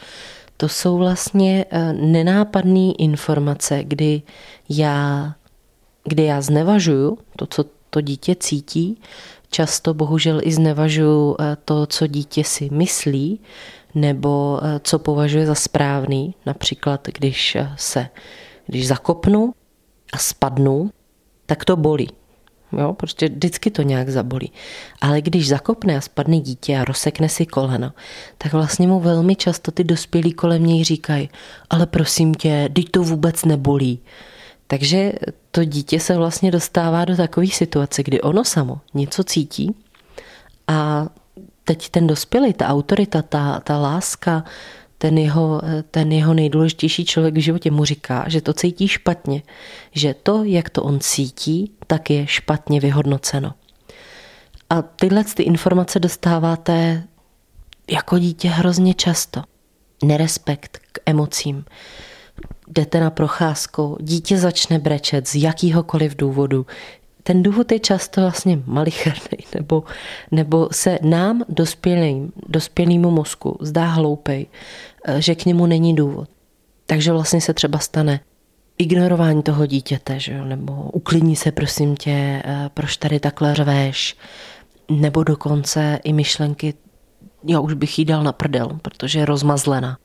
To 0.56 0.68
jsou 0.68 0.98
vlastně 0.98 1.64
eh, 1.70 1.92
nenápadné 1.92 2.92
informace, 2.98 3.84
kdy 3.84 4.22
já, 4.68 5.34
kdy 6.04 6.24
já 6.24 6.40
znevažuju 6.40 7.18
to, 7.36 7.46
co 7.46 7.64
to 7.90 8.00
dítě 8.00 8.34
cítí, 8.34 9.00
často 9.50 9.94
bohužel 9.94 10.40
i 10.42 10.52
znevažuju 10.52 11.36
eh, 11.40 11.56
to, 11.64 11.86
co 11.86 12.06
dítě 12.06 12.44
si 12.44 12.70
myslí, 12.70 13.40
nebo 13.94 14.60
eh, 14.62 14.80
co 14.84 14.98
považuje 14.98 15.46
za 15.46 15.54
správný. 15.54 16.34
Například, 16.46 17.08
když 17.14 17.56
se, 17.76 18.08
když 18.66 18.88
zakopnu 18.88 19.54
a 20.12 20.18
spadnu, 20.18 20.90
tak 21.46 21.64
to 21.64 21.76
bolí. 21.76 22.08
Jo, 22.78 22.92
prostě 22.92 23.28
vždycky 23.28 23.70
to 23.70 23.82
nějak 23.82 24.08
zabolí. 24.08 24.52
Ale 25.00 25.20
když 25.20 25.48
zakopne 25.48 25.96
a 25.96 26.00
spadne 26.00 26.40
dítě 26.40 26.78
a 26.78 26.84
rozsekne 26.84 27.28
si 27.28 27.46
koleno, 27.46 27.92
tak 28.38 28.52
vlastně 28.52 28.88
mu 28.88 29.00
velmi 29.00 29.36
často 29.36 29.70
ty 29.70 29.84
dospělí 29.84 30.32
kolem 30.32 30.66
něj 30.66 30.84
říkají, 30.84 31.30
ale 31.70 31.86
prosím 31.86 32.34
tě, 32.34 32.70
teď 32.74 32.90
to 32.90 33.02
vůbec 33.02 33.44
nebolí. 33.44 34.00
Takže 34.66 35.12
to 35.50 35.64
dítě 35.64 36.00
se 36.00 36.16
vlastně 36.16 36.50
dostává 36.50 37.04
do 37.04 37.16
takové 37.16 37.46
situace, 37.46 38.02
kdy 38.02 38.20
ono 38.20 38.44
samo 38.44 38.80
něco 38.94 39.24
cítí 39.24 39.74
a 40.68 41.06
teď 41.64 41.88
ten 41.88 42.06
dospělý, 42.06 42.52
ta 42.52 42.68
autorita, 42.68 43.22
ta, 43.22 43.60
ta 43.60 43.78
láska, 43.78 44.44
ten 44.98 45.18
jeho, 45.18 45.60
ten 45.90 46.12
jeho 46.12 46.34
nejdůležitější 46.34 47.04
člověk 47.04 47.34
v 47.34 47.40
životě 47.40 47.70
mu 47.70 47.84
říká, 47.84 48.24
že 48.28 48.40
to 48.40 48.52
cítí 48.52 48.88
špatně, 48.88 49.42
že 49.92 50.14
to, 50.22 50.44
jak 50.44 50.70
to 50.70 50.82
on 50.82 51.00
cítí, 51.00 51.72
tak 51.86 52.10
je 52.10 52.26
špatně 52.26 52.80
vyhodnoceno. 52.80 53.54
A 54.70 54.82
tyhle 54.82 55.24
ty 55.24 55.42
informace 55.42 56.00
dostáváte 56.00 57.04
jako 57.90 58.18
dítě 58.18 58.48
hrozně 58.48 58.94
často. 58.94 59.42
Nerespekt 60.04 60.78
k 60.92 60.98
emocím. 61.06 61.64
Jdete 62.68 63.00
na 63.00 63.10
procházku, 63.10 63.98
dítě 64.00 64.38
začne 64.38 64.78
brečet 64.78 65.28
z 65.28 65.34
jakýhokoliv 65.34 66.16
důvodu. 66.16 66.66
Ten 67.22 67.42
důvod 67.42 67.72
je 67.72 67.78
často 67.78 68.20
vlastně 68.20 68.62
malicherný, 68.66 69.38
nebo, 69.54 69.84
nebo 70.30 70.68
se 70.72 70.98
nám, 71.02 71.44
dospělým, 71.48 72.32
dospělému 72.48 73.10
mozku, 73.10 73.58
zdá 73.60 73.84
hloupej, 73.84 74.46
eh, 75.04 75.22
že 75.22 75.34
k 75.34 75.44
němu 75.44 75.66
není 75.66 75.94
důvod. 75.94 76.28
Takže 76.86 77.12
vlastně 77.12 77.40
se 77.40 77.54
třeba 77.54 77.78
stane 77.78 78.20
ignorování 78.78 79.42
toho 79.42 79.66
dítěte, 79.66 80.20
že 80.20 80.32
jo? 80.32 80.44
nebo 80.44 80.72
uklidni 80.72 81.36
se 81.36 81.52
prosím 81.52 81.96
tě, 81.96 82.42
eh, 82.44 82.70
proč 82.74 82.96
tady 82.96 83.20
takhle 83.20 83.54
řveš, 83.54 84.16
nebo 84.90 85.24
dokonce 85.24 85.98
i 86.04 86.12
myšlenky, 86.12 86.74
já 87.46 87.60
už 87.60 87.74
bych 87.74 87.98
jí 87.98 88.04
dal 88.04 88.22
na 88.22 88.32
prdel, 88.32 88.78
protože 88.82 89.18
je 89.18 89.24
rozmazlena. 89.24 89.98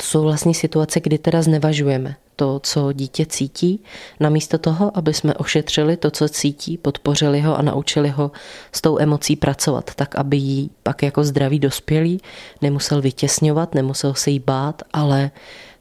To 0.00 0.06
jsou 0.06 0.22
vlastně 0.22 0.54
situace, 0.54 1.00
kdy 1.00 1.18
teda 1.18 1.42
znevažujeme 1.42 2.16
to, 2.36 2.60
co 2.62 2.92
dítě 2.92 3.26
cítí, 3.26 3.82
namísto 4.20 4.58
toho, 4.58 4.96
aby 4.96 5.14
jsme 5.14 5.34
ošetřili 5.34 5.96
to, 5.96 6.10
co 6.10 6.28
cítí, 6.28 6.78
podpořili 6.78 7.40
ho 7.40 7.58
a 7.58 7.62
naučili 7.62 8.08
ho 8.08 8.30
s 8.72 8.80
tou 8.80 8.98
emocí 8.98 9.36
pracovat, 9.36 9.90
tak 9.94 10.16
aby 10.16 10.36
jí 10.36 10.70
pak 10.82 11.02
jako 11.02 11.24
zdravý 11.24 11.58
dospělý 11.58 12.20
nemusel 12.62 13.00
vytěsňovat, 13.00 13.74
nemusel 13.74 14.14
se 14.14 14.30
jí 14.30 14.38
bát, 14.38 14.82
ale 14.92 15.30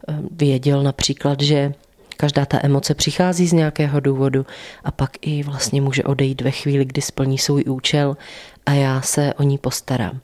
eh, 0.09 0.15
věděl 0.31 0.83
například, 0.83 1.41
že 1.41 1.73
Každá 2.19 2.45
ta 2.45 2.59
emoce 2.63 2.93
přichází 2.93 3.47
z 3.47 3.53
nějakého 3.53 3.99
důvodu 3.99 4.45
a 4.83 4.91
pak 4.91 5.11
i 5.21 5.43
vlastně 5.43 5.81
může 5.81 6.03
odejít 6.03 6.41
ve 6.41 6.51
chvíli, 6.51 6.85
kdy 6.85 7.01
splní 7.01 7.37
svůj 7.37 7.63
účel 7.67 8.17
a 8.65 8.71
já 8.71 9.01
se 9.01 9.33
o 9.33 9.43
ní 9.43 9.57
postarám. 9.57 10.19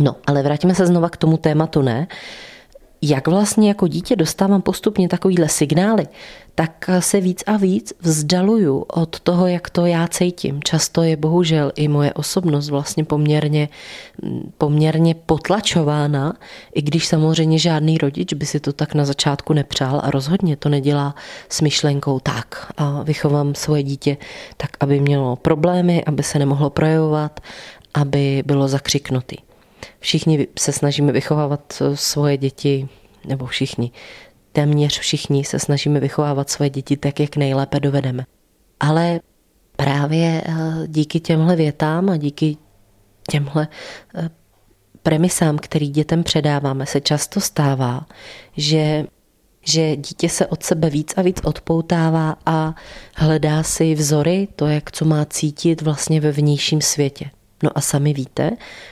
No, 0.00 0.16
ale 0.26 0.42
vrátíme 0.42 0.74
se 0.74 0.86
znova 0.86 1.08
k 1.08 1.16
tomu 1.16 1.36
tématu, 1.36 1.82
ne? 1.82 2.06
Jak 3.02 3.28
vlastně 3.28 3.68
jako 3.68 3.88
dítě 3.88 4.16
dostávám 4.16 4.62
postupně 4.62 5.08
takovýhle 5.08 5.48
signály, 5.48 6.06
tak 6.54 6.90
se 7.00 7.20
víc 7.20 7.42
a 7.46 7.56
víc 7.56 7.92
vzdaluju 8.00 8.78
od 8.88 9.20
toho, 9.20 9.46
jak 9.46 9.70
to 9.70 9.86
já 9.86 10.08
cítím. 10.08 10.60
Často 10.62 11.02
je 11.02 11.16
bohužel 11.16 11.72
i 11.74 11.88
moje 11.88 12.12
osobnost 12.12 12.70
vlastně 12.70 13.04
poměrně, 13.04 13.68
poměrně 14.58 15.14
potlačována, 15.14 16.34
i 16.74 16.82
když 16.82 17.06
samozřejmě 17.06 17.58
žádný 17.58 17.98
rodič 17.98 18.32
by 18.32 18.46
si 18.46 18.60
to 18.60 18.72
tak 18.72 18.94
na 18.94 19.04
začátku 19.04 19.52
nepřál 19.52 20.00
a 20.04 20.10
rozhodně 20.10 20.56
to 20.56 20.68
nedělá 20.68 21.14
s 21.48 21.60
myšlenkou 21.60 22.20
tak 22.20 22.72
a 22.76 23.02
vychovám 23.02 23.54
svoje 23.54 23.82
dítě 23.82 24.16
tak, 24.56 24.70
aby 24.80 25.00
mělo 25.00 25.36
problémy, 25.36 26.04
aby 26.04 26.22
se 26.22 26.38
nemohlo 26.38 26.70
projevovat, 26.70 27.40
aby 27.94 28.42
bylo 28.46 28.68
zakřiknutý. 28.68 29.45
Všichni 30.00 30.46
se 30.58 30.72
snažíme 30.72 31.12
vychovávat 31.12 31.82
eh, 31.82 31.96
svoje 31.96 32.36
děti, 32.36 32.88
nebo 33.24 33.46
všichni, 33.46 33.90
téměř 34.52 34.98
všichni 34.98 35.44
se 35.44 35.58
snažíme 35.58 36.00
vychovávat 36.00 36.50
svoje 36.50 36.70
děti 36.70 36.96
tak, 36.96 37.20
jak 37.20 37.36
nejlépe 37.36 37.80
dovedeme. 37.80 38.26
Ale 38.80 39.20
právě 39.76 40.42
eh, 40.46 40.52
díky 40.86 41.20
těmhle 41.20 41.56
větám 41.56 42.10
a 42.10 42.16
díky 42.16 42.56
těmhle 43.30 43.68
eh, 44.14 44.30
premisám, 45.02 45.58
který 45.58 45.88
dětem 45.88 46.22
předáváme, 46.22 46.86
se 46.86 47.00
často 47.00 47.40
stává, 47.40 48.06
že 48.56 49.06
že 49.68 49.96
dítě 49.96 50.28
se 50.28 50.46
od 50.46 50.62
sebe 50.62 50.90
víc 50.90 51.14
a 51.16 51.22
víc 51.22 51.40
odpoutává 51.44 52.36
a 52.46 52.74
hledá 53.16 53.62
si 53.62 53.94
vzory, 53.94 54.48
to, 54.56 54.66
jak 54.66 54.92
co 54.92 55.04
má 55.04 55.24
cítit 55.24 55.82
vlastně 55.82 56.20
ve 56.20 56.32
vnějším 56.32 56.80
světě. 56.80 57.30
No 57.62 57.70
a 57.74 57.80
sami 57.80 58.12
víte, 58.12 58.50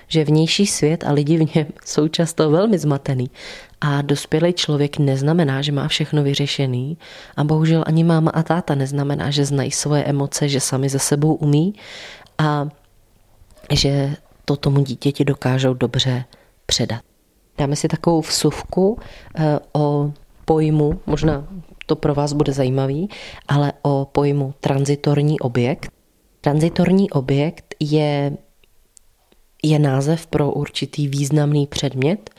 že 0.09 0.25
vnější 0.25 0.67
svět 0.67 1.05
a 1.05 1.13
lidi 1.13 1.37
v 1.37 1.55
něm 1.57 1.67
jsou 1.85 2.09
často 2.09 2.51
velmi 2.51 2.79
zmatený. 2.79 3.31
A 3.81 4.03
dospělý 4.03 4.53
člověk 4.53 4.99
neznamená, 4.99 5.63
že 5.63 5.73
má 5.73 5.89
všechno 5.89 6.23
vyřešený. 6.23 6.99
A 7.37 7.45
bohužel 7.45 7.85
ani 7.87 8.05
máma 8.05 8.31
a 8.31 8.43
táta 8.43 8.75
neznamená, 8.75 9.31
že 9.31 9.45
znají 9.45 9.71
svoje 9.71 10.05
emoce, 10.05 10.49
že 10.49 10.61
sami 10.61 10.89
za 10.89 10.99
sebou 10.99 11.35
umí 11.35 11.75
a 12.39 12.69
že 13.71 14.17
to 14.45 14.57
tomu 14.57 14.81
dítěti 14.81 15.25
dokážou 15.25 15.75
dobře 15.75 16.25
předat. 16.67 17.01
Dáme 17.59 17.77
si 17.77 17.89
takovou 17.89 18.21
vsuvku 18.21 18.99
eh, 19.35 19.59
o 19.73 20.13
pojmu, 20.45 21.01
možná 21.07 21.47
to 21.87 21.97
pro 21.97 22.15
vás 22.15 22.33
bude 22.33 22.53
zajímavý, 22.53 23.09
ale 23.49 23.73
o 23.83 24.09
pojmu 24.13 24.55
transitorní 24.61 25.41
objekt. 25.41 25.91
Transitorní 26.41 27.11
objekt 27.11 27.75
je 27.81 28.37
je 29.65 29.79
název 29.79 30.27
pro 30.27 30.51
určitý 30.51 31.09
významný 31.09 31.67
předmět, 31.67 32.31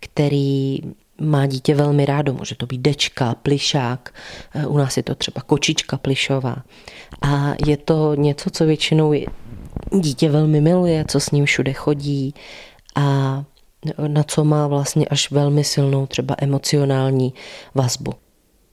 který 0.00 0.78
má 1.20 1.46
dítě 1.46 1.74
velmi 1.74 2.04
rádo. 2.06 2.34
Může 2.34 2.54
to 2.54 2.66
být 2.66 2.80
dečka, 2.80 3.34
plišák, 3.34 4.14
eh, 4.54 4.66
u 4.66 4.76
nás 4.78 4.96
je 4.96 5.02
to 5.02 5.14
třeba 5.14 5.42
kočička 5.42 5.98
plišová. 5.98 6.56
A 7.22 7.54
je 7.66 7.76
to 7.76 8.14
něco, 8.14 8.50
co 8.50 8.66
většinou 8.66 9.14
dítě 10.00 10.28
velmi 10.28 10.60
miluje, 10.60 11.04
co 11.08 11.20
s 11.20 11.30
ním 11.30 11.44
všude 11.44 11.72
chodí 11.72 12.34
a 12.94 13.44
na 14.06 14.22
co 14.22 14.44
má 14.44 14.66
vlastně 14.66 15.06
až 15.06 15.30
velmi 15.30 15.64
silnou 15.64 16.06
třeba 16.06 16.34
emocionální 16.38 17.34
vazbu. 17.74 18.12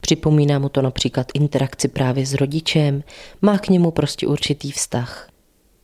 Připomíná 0.01 0.59
mu 0.59 0.69
to 0.69 0.81
například 0.81 1.27
interakci 1.33 1.87
právě 1.87 2.25
s 2.25 2.33
rodičem, 2.33 3.03
má 3.41 3.57
k 3.57 3.69
němu 3.69 3.91
prostě 3.91 4.27
určitý 4.27 4.71
vztah. 4.71 5.32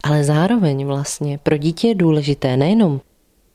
Ale 0.03 0.23
zároveň 0.23 0.85
vlastně 0.85 1.37
pro 1.37 1.57
dítě 1.57 1.87
je 1.87 1.95
důležité 1.95 2.57
nejenom 2.57 3.01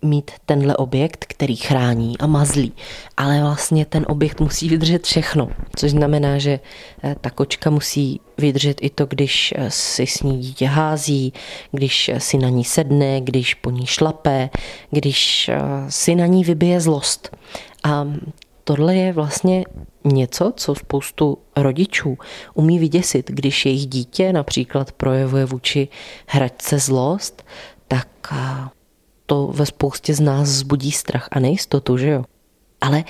mít 0.04 0.30
tenhle 0.46 0.76
objekt, 0.76 1.24
který 1.28 1.56
chrání 1.56 2.18
a 2.18 2.26
mazlí, 2.26 2.72
ale 3.16 3.40
vlastně 3.40 3.86
ten 3.86 4.04
objekt 4.08 4.40
musí 4.40 4.68
vydržet 4.68 5.04
všechno, 5.04 5.48
což 5.76 5.90
znamená, 5.90 6.38
že 6.38 6.60
eh, 7.02 7.16
ta 7.20 7.30
kočka 7.30 7.70
musí 7.70 8.20
vydržet 8.38 8.76
i 8.80 8.90
to, 8.90 9.06
když 9.06 9.54
eh, 9.56 9.70
si 9.70 10.06
s 10.06 10.22
ní 10.22 10.38
dítě 10.38 10.66
hází, 10.66 11.32
když 11.72 12.08
eh, 12.08 12.20
si 12.20 12.38
na 12.38 12.48
ní 12.48 12.64
sedne, 12.64 13.20
když 13.20 13.54
po 13.54 13.70
ní 13.70 13.86
šlape, 13.86 14.50
když 14.90 15.50
si 15.88 16.14
na 16.14 16.26
ní 16.26 16.44
vybije 16.44 16.80
zlost. 16.80 17.36
A 17.84 18.06
tohle 18.64 18.96
je 18.96 19.12
vlastně 19.12 19.64
něco, 20.04 20.52
co 20.56 20.74
spoustu 20.74 21.38
rodičů 21.56 22.18
umí 22.54 22.78
vyděsit, 22.78 23.30
když 23.30 23.66
jejich 23.66 23.86
dítě 23.86 24.32
například 24.32 24.92
projevuje 24.92 25.44
vůči 25.44 25.88
hračce 26.26 26.78
zlost, 26.78 27.46
tak 27.88 28.08
to 29.26 29.46
ve 29.46 29.66
spoustě 29.66 30.14
z 30.14 30.20
nás 30.20 30.48
zbudí 30.48 30.92
strach 30.92 31.28
a 31.32 31.40
nejistotu, 31.40 31.96
že 31.96 32.08
jo? 32.08 32.24
Ale 32.80 33.04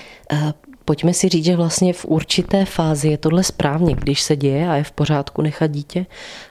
pojďme 0.84 1.14
si 1.14 1.28
říct, 1.28 1.44
že 1.44 1.56
vlastně 1.56 1.92
v 1.92 2.04
určité 2.04 2.64
fázi 2.64 3.08
je 3.08 3.18
tohle 3.18 3.44
správně, 3.44 3.94
když 3.94 4.22
se 4.22 4.36
děje 4.36 4.68
a 4.68 4.74
je 4.76 4.84
v 4.84 4.92
pořádku 4.92 5.42
nechat 5.42 5.70
dítě, 5.70 6.06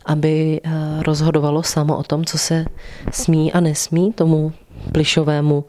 aby 0.05 0.62
rozhodovalo 1.00 1.63
samo 1.63 1.98
o 1.98 2.03
tom, 2.03 2.25
co 2.25 2.38
se 2.38 2.65
smí 3.12 3.53
a 3.53 3.60
nesmí 3.60 4.13
tomu 4.13 4.53
plišovému 4.91 5.65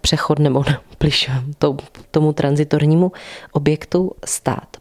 přechodnému, 0.00 0.62
plišovém, 0.98 1.54
tomu 2.10 2.32
transitornímu 2.32 3.12
objektu 3.52 4.12
stát. 4.24 4.76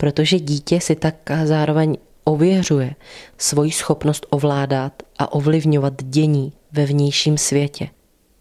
protože 0.00 0.40
dítě 0.40 0.80
si 0.80 0.94
tak 0.96 1.14
zároveň 1.44 1.96
ověřuje 2.24 2.94
svoji 3.38 3.70
schopnost 3.70 4.26
ovládat 4.30 4.92
a 5.18 5.32
ovlivňovat 5.32 6.02
dění 6.02 6.52
ve 6.72 6.86
vnějším 6.86 7.38
světě. 7.38 7.88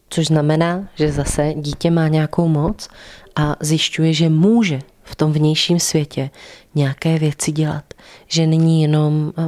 Což 0.09 0.27
znamená, 0.27 0.87
že 0.95 1.11
zase 1.11 1.53
dítě 1.55 1.91
má 1.91 2.07
nějakou 2.07 2.47
moc 2.47 2.87
a 3.35 3.55
zjišťuje, 3.59 4.13
že 4.13 4.29
může 4.29 4.79
v 5.03 5.15
tom 5.15 5.33
vnějším 5.33 5.79
světě 5.79 6.29
nějaké 6.75 7.19
věci 7.19 7.51
dělat. 7.51 7.93
Že 8.27 8.47
není 8.47 8.81
jenom 8.81 9.33
eh, 9.37 9.43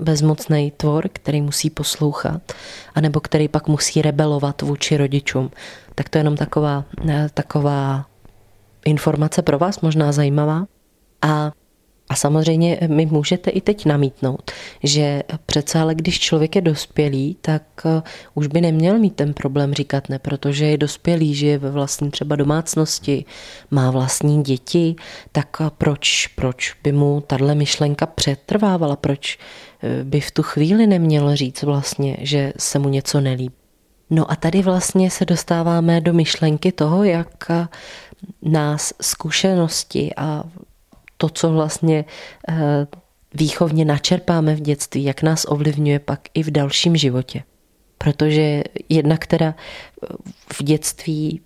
bezmocný 0.00 0.72
tvor, 0.76 1.08
který 1.12 1.40
musí 1.40 1.70
poslouchat, 1.70 2.52
anebo 2.94 3.20
který 3.20 3.48
pak 3.48 3.68
musí 3.68 4.02
rebelovat 4.02 4.62
vůči 4.62 4.96
rodičům. 4.96 5.50
Tak 5.94 6.08
to 6.08 6.18
je 6.18 6.20
jenom 6.20 6.36
taková, 6.36 6.84
eh, 7.08 7.28
taková 7.34 8.06
informace 8.84 9.42
pro 9.42 9.58
vás, 9.58 9.80
možná 9.80 10.12
zajímavá. 10.12 10.66
A 11.22 11.52
a 12.08 12.14
samozřejmě 12.14 12.78
mi 12.86 13.06
můžete 13.06 13.50
i 13.50 13.60
teď 13.60 13.86
namítnout, 13.86 14.50
že 14.82 15.22
přece 15.46 15.78
ale 15.78 15.94
když 15.94 16.20
člověk 16.20 16.56
je 16.56 16.62
dospělý, 16.62 17.36
tak 17.40 17.62
eh, 17.84 18.02
už 18.34 18.46
by 18.46 18.60
neměl 18.60 18.98
mít 18.98 19.16
ten 19.16 19.34
problém 19.34 19.74
říkat 19.74 20.08
ne, 20.08 20.18
protože 20.18 20.66
je 20.66 20.78
dospělý, 20.78 21.34
žije 21.34 21.58
ve 21.58 21.70
vlastní 21.70 22.10
třeba 22.10 22.36
domácnosti, 22.36 23.24
má 23.70 23.90
vlastní 23.90 24.42
děti, 24.42 24.96
tak 25.32 25.56
eh, 25.60 25.70
proč, 25.78 26.26
proč 26.26 26.74
by 26.82 26.92
mu 26.92 27.20
tahle 27.26 27.54
myšlenka 27.54 28.06
přetrvávala, 28.06 28.96
proč 28.96 29.38
eh, 29.82 30.04
by 30.04 30.20
v 30.20 30.30
tu 30.30 30.42
chvíli 30.42 30.86
neměl 30.86 31.36
říct 31.36 31.62
vlastně, 31.62 32.16
že 32.20 32.52
se 32.58 32.78
mu 32.78 32.88
něco 32.88 33.20
nelíbí. 33.20 33.54
No 34.10 34.30
a 34.30 34.36
tady 34.36 34.62
vlastně 34.62 35.10
se 35.10 35.24
dostáváme 35.24 36.00
do 36.00 36.12
myšlenky 36.12 36.72
toho, 36.72 37.04
jak 37.04 37.50
nás 38.42 38.92
zkušenosti 39.00 40.10
a 40.16 40.44
to, 41.16 41.28
co 41.28 41.52
vlastně 41.52 42.04
eh, 42.48 42.86
výchovně 43.34 43.84
načerpáme 43.84 44.54
v 44.54 44.60
dětství, 44.60 45.04
jak 45.04 45.22
nás 45.22 45.46
ovlivňuje 45.48 45.98
pak 45.98 46.20
i 46.34 46.42
v 46.42 46.50
dalším 46.50 46.96
životě. 46.96 47.42
Protože 47.98 48.62
jedna, 48.88 49.16
která 49.16 49.54
v 50.52 50.62
dětství 50.62 51.40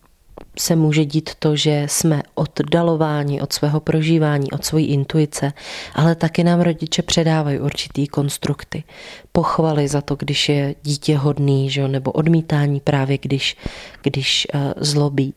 se 0.59 0.77
může 0.77 1.05
dít 1.05 1.31
to, 1.39 1.57
že 1.57 1.87
jsme 1.89 2.23
oddalováni 2.35 3.41
od 3.41 3.53
svého 3.53 3.81
prožívání, 3.81 4.51
od 4.51 4.65
svojí 4.65 4.87
intuice, 4.87 5.53
ale 5.95 6.15
taky 6.15 6.45
nám 6.45 6.61
rodiče 6.61 7.03
předávají 7.03 7.61
určitý 7.61 8.07
konstrukty. 8.07 8.85
Pochvaly 9.33 9.89
za 9.89 10.01
to, 10.01 10.17
když 10.17 10.49
je 10.49 10.75
dítě 10.83 11.17
hodný, 11.17 11.71
že? 11.71 11.89
nebo 11.89 12.13
odmítání 12.13 12.81
právě, 12.81 13.19
když, 13.19 13.57
když 14.03 14.47
uh, 14.55 14.61
zlobí. 14.77 15.35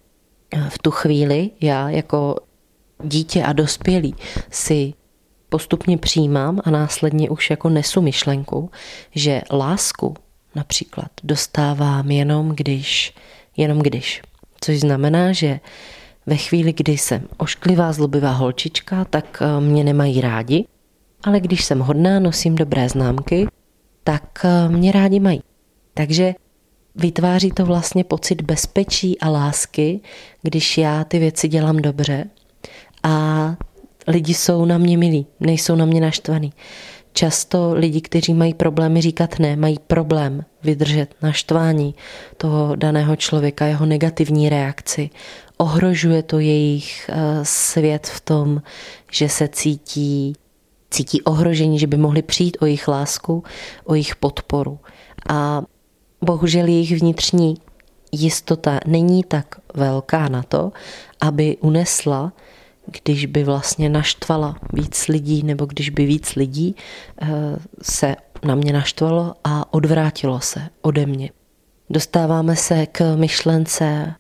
V 0.70 0.80
tu 0.80 0.92
chvíli 0.92 1.50
já 1.62 1.90
jako 1.90 2.36
dítě 3.04 3.44
a 3.44 3.54
dospělý 3.54 4.16
si 4.52 4.94
postupně 5.50 5.98
přijímám 5.98 6.60
a 6.64 6.72
následně 6.72 7.30
už 7.30 7.50
jako 7.50 7.70
nesu 7.70 8.02
myšlenku, 8.02 8.72
že 9.16 9.42
lásku 9.52 10.14
například 10.56 11.08
dostávám 11.24 12.12
jenom 12.12 12.50
když, 12.50 13.14
jenom 13.58 13.80
když. 13.80 14.22
Což 14.62 14.80
znamená, 14.80 15.32
že 15.32 15.60
ve 16.26 16.38
chvíli, 16.38 16.74
kdy 16.74 16.98
jsem 16.98 17.28
ošklivá, 17.38 17.94
zlobivá 17.94 18.32
holčička, 18.32 19.06
tak 19.06 19.42
eh, 19.42 19.62
mě 19.62 19.84
nemají 19.84 20.22
rádi, 20.22 20.66
ale 21.24 21.40
když 21.40 21.66
jsem 21.66 21.80
hodná, 21.80 22.20
nosím 22.20 22.56
dobré 22.56 22.90
známky, 22.90 23.48
tak 24.04 24.46
eh, 24.46 24.70
mě 24.70 24.92
rádi 24.92 25.20
mají. 25.20 25.42
Takže 25.94 26.34
vytváří 26.96 27.52
to 27.52 27.66
vlastně 27.66 28.04
pocit 28.04 28.42
bezpečí 28.42 29.20
a 29.20 29.30
lásky, 29.30 30.00
když 30.42 30.78
já 30.78 31.04
ty 31.04 31.20
věci 31.20 31.48
dělám 31.48 31.78
dobře 31.78 32.26
a 33.04 33.56
lidi 34.08 34.34
jsou 34.34 34.66
na 34.66 34.78
mě 34.78 34.98
milí, 34.98 35.26
nejsou 35.40 35.76
na 35.76 35.86
mě 35.86 36.02
naštvaný. 36.02 36.54
Často 37.14 37.74
lidi, 37.74 38.02
kteří 38.02 38.34
mají 38.34 38.54
problémy 38.54 39.02
říkat 39.02 39.40
ne, 39.40 39.56
mají 39.56 39.80
problém 39.88 40.46
vydržet 40.64 41.16
naštvání 41.22 41.96
toho 42.38 42.76
daného 42.76 43.16
člověka, 43.16 43.66
jeho 43.66 43.86
negativní 43.86 44.50
reakci. 44.50 45.10
Ohrožuje 45.58 46.24
to 46.24 46.40
jejich 46.40 47.10
eh, 47.10 47.40
svět 47.44 48.08
v 48.08 48.22
tom, 48.22 48.62
že 49.12 49.30
se 49.30 49.48
cítí, 49.48 50.34
cítí 50.90 51.22
ohrožení, 51.22 51.80
že 51.80 51.88
by 51.88 51.98
mohli 51.98 52.22
přijít 52.22 52.58
o 52.60 52.66
jejich 52.66 52.88
lásku, 52.88 53.44
o 53.84 53.94
jejich 53.94 54.16
podporu. 54.16 54.80
A 55.30 55.62
bohužel 56.22 56.68
jejich 56.68 57.00
vnitřní 57.00 57.58
jistota 58.12 58.80
není 58.86 59.24
tak 59.24 59.56
velká 59.74 60.30
na 60.30 60.44
to, 60.44 60.72
aby 61.22 61.58
unesla 61.58 62.34
když 63.04 63.26
by 63.26 63.44
vlastně 63.44 63.90
naštvala 63.90 64.60
víc 64.74 65.08
lidí, 65.08 65.44
nebo 65.44 65.66
když 65.66 65.90
by 65.90 66.06
víc 66.06 66.36
lidí 66.36 66.76
eh, 67.22 67.28
se 67.82 68.16
na 68.46 68.56
mě 68.56 68.74
naštvalo 68.74 69.34
a 69.44 69.74
odvrátilo 69.74 70.40
se 70.40 70.62
ode 70.82 71.06
mě. 71.06 71.30
Dostáváme 71.90 72.56
se 72.56 72.86
k 72.86 73.16
myšlence 73.16 74.14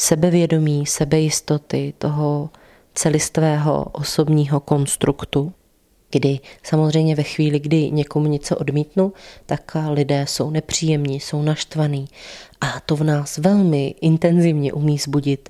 sebevědomí, 0.00 0.86
sebejistoty, 0.86 1.94
toho 1.98 2.50
celistvého 2.94 3.84
osobního 3.84 4.60
konstruktu, 4.60 5.52
kdy 6.10 6.40
samozřejmě 6.62 7.14
ve 7.14 7.22
chvíli, 7.22 7.60
kdy 7.60 7.90
někomu 7.90 8.26
něco 8.26 8.56
odmítnu, 8.56 9.12
tak 9.46 9.76
lidé 9.90 10.24
jsou 10.28 10.50
nepříjemní, 10.50 11.20
jsou 11.20 11.42
naštvaní 11.42 12.08
a 12.60 12.80
to 12.80 12.96
v 12.96 13.04
nás 13.04 13.38
velmi 13.38 13.94
intenzivně 14.00 14.72
umí 14.72 14.98
zbudit 14.98 15.48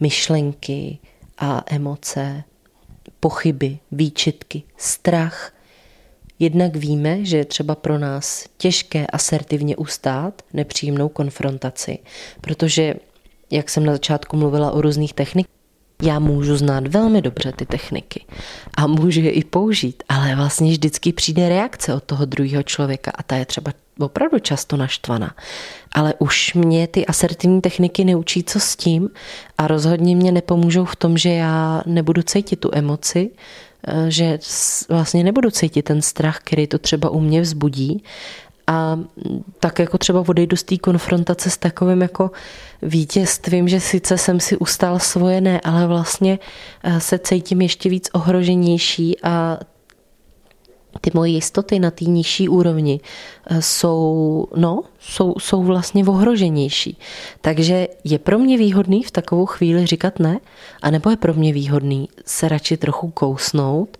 myšlenky, 0.00 0.98
a 1.38 1.62
emoce, 1.66 2.44
pochyby, 3.20 3.78
výčitky, 3.92 4.62
strach. 4.76 5.52
Jednak 6.38 6.76
víme, 6.76 7.24
že 7.24 7.36
je 7.36 7.44
třeba 7.44 7.74
pro 7.74 7.98
nás 7.98 8.44
těžké 8.56 9.06
asertivně 9.06 9.76
ustát 9.76 10.42
nepříjemnou 10.52 11.08
konfrontaci, 11.08 11.98
protože, 12.40 12.94
jak 13.50 13.70
jsem 13.70 13.86
na 13.86 13.92
začátku 13.92 14.36
mluvila 14.36 14.70
o 14.70 14.80
různých 14.80 15.14
technikách, 15.14 15.55
já 16.02 16.18
můžu 16.18 16.56
znát 16.56 16.86
velmi 16.86 17.22
dobře 17.22 17.52
ty 17.52 17.66
techniky 17.66 18.24
a 18.74 18.86
můžu 18.86 19.20
je 19.20 19.30
i 19.30 19.44
použít, 19.44 20.02
ale 20.08 20.36
vlastně 20.36 20.70
vždycky 20.70 21.12
přijde 21.12 21.48
reakce 21.48 21.94
od 21.94 22.04
toho 22.04 22.24
druhého 22.24 22.62
člověka 22.62 23.12
a 23.14 23.22
ta 23.22 23.36
je 23.36 23.46
třeba 23.46 23.72
opravdu 23.98 24.38
často 24.38 24.76
naštvaná. 24.76 25.34
Ale 25.92 26.14
už 26.18 26.54
mě 26.54 26.86
ty 26.86 27.06
asertivní 27.06 27.60
techniky 27.60 28.04
neučí, 28.04 28.44
co 28.44 28.60
s 28.60 28.76
tím 28.76 29.10
a 29.58 29.66
rozhodně 29.66 30.16
mě 30.16 30.32
nepomůžou 30.32 30.84
v 30.84 30.96
tom, 30.96 31.18
že 31.18 31.30
já 31.30 31.82
nebudu 31.86 32.22
cítit 32.22 32.56
tu 32.56 32.70
emoci, 32.72 33.30
eh, 33.86 34.10
že 34.10 34.38
vlastně 34.88 35.24
nebudu 35.24 35.50
cítit 35.50 35.82
ten 35.82 36.02
strach, 36.02 36.38
který 36.38 36.66
to 36.66 36.78
třeba 36.78 37.10
u 37.10 37.20
mě 37.20 37.40
vzbudí 37.40 38.04
a 38.66 38.98
tak 39.60 39.78
jako 39.78 39.98
třeba 39.98 40.24
odejdu 40.28 40.56
z 40.56 40.62
té 40.62 40.76
konfrontace 40.76 41.50
s 41.50 41.56
takovým 41.56 42.02
jako 42.02 42.30
vítězstvím, 42.82 43.68
že 43.68 43.80
sice 43.80 44.18
jsem 44.18 44.40
si 44.40 44.56
ustál 44.56 44.98
svoje 44.98 45.40
ne, 45.40 45.60
ale 45.60 45.86
vlastně 45.86 46.38
eh, 46.82 47.00
se 47.00 47.18
cítím 47.18 47.60
ještě 47.60 47.88
víc 47.88 48.10
ohroženější 48.12 49.22
a 49.22 49.58
ty 51.00 51.10
moje 51.14 51.30
jistoty 51.30 51.78
na 51.78 51.90
té 51.90 52.04
nižší 52.04 52.48
úrovni 52.48 53.00
eh, 53.46 53.62
jsou, 53.62 54.46
no, 54.56 54.82
jsou, 54.98 55.34
jsou 55.38 55.62
vlastně 55.62 56.04
ohroženější. 56.04 56.98
Takže 57.40 57.88
je 58.04 58.18
pro 58.18 58.38
mě 58.38 58.58
výhodný 58.58 59.02
v 59.02 59.10
takovou 59.10 59.46
chvíli 59.46 59.86
říkat 59.86 60.18
ne, 60.18 60.38
anebo 60.82 61.10
je 61.10 61.16
pro 61.16 61.34
mě 61.34 61.52
výhodný 61.52 62.08
se 62.24 62.48
radši 62.48 62.76
trochu 62.76 63.10
kousnout 63.10 63.96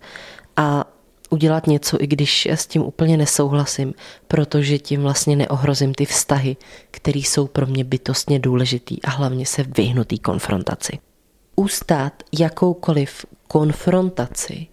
a 0.57 0.85
udělat 1.29 1.67
něco, 1.67 2.03
i 2.03 2.07
když 2.07 2.45
s 2.45 2.67
tím 2.67 2.81
úplně 2.81 3.17
nesouhlasím, 3.17 3.93
protože 4.27 4.79
tím 4.79 5.01
vlastně 5.01 5.35
neohrozím 5.35 5.93
ty 5.93 6.05
vztahy, 6.05 6.57
které 6.91 7.19
jsou 7.19 7.47
pro 7.47 7.67
mě 7.67 7.83
bytostně 7.83 8.39
důležitý 8.39 9.01
a 9.01 9.09
hlavně 9.09 9.45
se 9.45 9.63
vyhnutý 9.63 10.19
konfrontaci. 10.19 10.99
Ustát 11.55 12.13
jakoukoliv 12.39 13.25
konfrontaci 13.47 14.67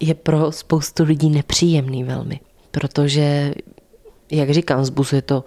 je 0.00 0.14
pro 0.14 0.52
spoustu 0.52 1.04
lidí 1.04 1.30
nepříjemný 1.30 2.04
velmi, 2.04 2.40
protože, 2.70 3.54
jak 4.30 4.50
říkám, 4.50 4.84
zbuzuje 4.84 5.22
to 5.22 5.44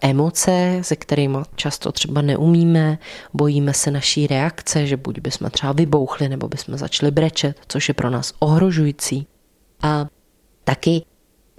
emoce, 0.00 0.78
se 0.82 0.96
kterými 0.96 1.38
často 1.56 1.92
třeba 1.92 2.22
neumíme, 2.22 2.98
bojíme 3.34 3.74
se 3.74 3.90
naší 3.90 4.26
reakce, 4.26 4.86
že 4.86 4.96
buď 4.96 5.20
bychom 5.20 5.50
třeba 5.50 5.72
vybouchli, 5.72 6.28
nebo 6.28 6.48
bychom 6.48 6.76
začali 6.76 7.10
brečet, 7.10 7.56
což 7.68 7.88
je 7.88 7.94
pro 7.94 8.10
nás 8.10 8.32
ohrožující. 8.38 9.26
A 9.82 10.06
taky 10.64 11.02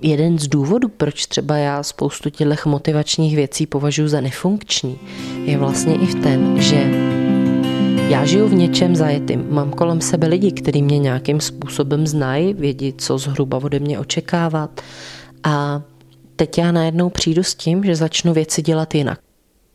jeden 0.01 0.39
z 0.39 0.47
důvodů, 0.47 0.89
proč 0.89 1.25
třeba 1.25 1.57
já 1.57 1.83
spoustu 1.83 2.29
těch 2.29 2.65
motivačních 2.65 3.35
věcí 3.35 3.65
považuji 3.65 4.07
za 4.07 4.21
nefunkční, 4.21 4.99
je 5.45 5.57
vlastně 5.57 5.95
i 5.95 6.05
v 6.05 6.15
ten, 6.15 6.61
že 6.61 7.09
já 8.09 8.25
žiju 8.25 8.47
v 8.47 8.53
něčem 8.53 8.95
zajetým. 8.95 9.45
Mám 9.49 9.71
kolem 9.71 10.01
sebe 10.01 10.27
lidi, 10.27 10.51
kteří 10.51 10.81
mě 10.81 10.99
nějakým 10.99 11.41
způsobem 11.41 12.07
znají, 12.07 12.53
vědí, 12.53 12.93
co 12.97 13.17
zhruba 13.17 13.57
ode 13.57 13.79
mě 13.79 13.99
očekávat. 13.99 14.81
A 15.43 15.81
teď 16.39 16.57
já 16.57 16.71
najednou 16.71 17.09
přijdu 17.09 17.43
s 17.43 17.55
tím, 17.55 17.83
že 17.83 17.95
začnu 17.95 18.33
věci 18.33 18.61
dělat 18.61 18.95
jinak. 18.95 19.19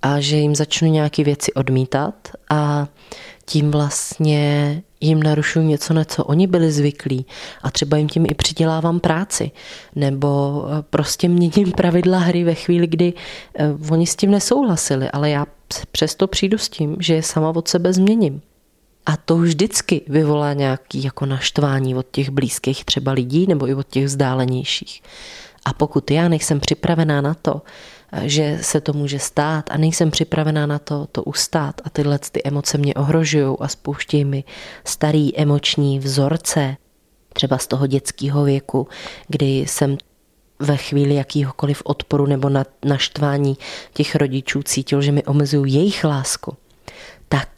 a 0.03 0.21
že 0.21 0.37
jim 0.37 0.55
začnu 0.55 0.89
nějaké 0.89 1.25
věci 1.25 1.53
odmítat 1.53 2.15
a 2.51 2.89
tím 3.47 3.71
vlastně 3.71 4.83
jim 5.01 5.23
narušuju 5.23 5.67
něco, 5.67 5.95
na 5.95 6.05
co 6.05 6.25
oni 6.25 6.47
byli 6.47 6.73
zvyklí 6.73 7.27
a 7.63 7.71
třeba 7.71 7.97
jim 7.97 8.09
tím 8.09 8.27
i 8.31 8.35
přidělávám 8.35 9.01
práci 9.01 9.51
nebo 9.95 10.65
eh, 10.67 10.83
prostě 10.91 11.29
měním 11.29 11.73
pravidla 11.77 12.19
hry 12.19 12.45
ve 12.45 12.55
chvíli, 12.55 12.87
kdy 12.87 13.13
eh, 13.59 13.75
oni 13.91 14.07
s 14.07 14.17
tím 14.17 14.31
nesouhlasili, 14.31 15.11
ale 15.11 15.31
já 15.31 15.47
přesto 15.93 16.27
přijdu 16.27 16.59
s 16.59 16.69
tím, 16.69 16.97
že 17.01 17.15
je 17.15 17.23
sama 17.23 17.49
od 17.57 17.69
sebe 17.69 17.93
změním. 17.93 18.41
A 19.07 19.17
to 19.17 19.37
vždycky 19.37 20.03
vyvolá 20.09 20.53
nějaký 20.53 21.05
jako 21.05 21.27
naštvání 21.27 21.95
od 21.95 22.07
těch 22.11 22.31
blízkých 22.31 22.85
třeba 22.85 23.13
lidí 23.13 23.47
nebo 23.47 23.69
i 23.69 23.75
od 23.75 23.89
těch 23.89 24.05
vzdálenějších. 24.05 25.03
A 25.65 25.73
pokud 25.73 26.11
já 26.11 26.29
nejsem 26.29 26.61
připravená 26.61 27.21
na 27.21 27.35
to, 27.35 27.63
že 28.23 28.59
se 28.61 28.81
to 28.81 28.93
může 28.93 29.19
stát 29.19 29.71
a 29.71 29.77
nejsem 29.77 30.11
připravená 30.11 30.67
na 30.67 30.79
to, 30.79 31.07
to 31.13 31.23
ustát 31.23 31.81
a 31.85 31.91
tyhle 31.91 32.19
ty 32.19 32.41
emoce 32.45 32.79
mě 32.79 32.95
ohrožují 32.95 33.57
a 33.61 33.69
spouštějí 33.69 34.25
mi 34.25 34.45
starý 34.85 35.39
emoční 35.39 35.99
vzorce, 35.99 36.77
třeba 37.33 37.59
z 37.59 37.67
toho 37.67 37.87
dětského 37.87 38.45
věku, 38.45 38.89
kdy 39.29 39.47
jsem 39.47 39.97
ve 40.59 40.77
chvíli 40.77 41.15
jakýhokoliv 41.15 41.83
odporu 41.85 42.27
nebo 42.27 42.51
naštvání 42.85 43.59
těch 43.93 44.15
rodičů 44.15 44.63
cítil, 44.63 45.03
že 45.03 45.13
mi 45.13 45.25
omezují 45.25 45.75
jejich 45.75 46.05
lásku, 46.05 46.57
tak, 47.29 47.49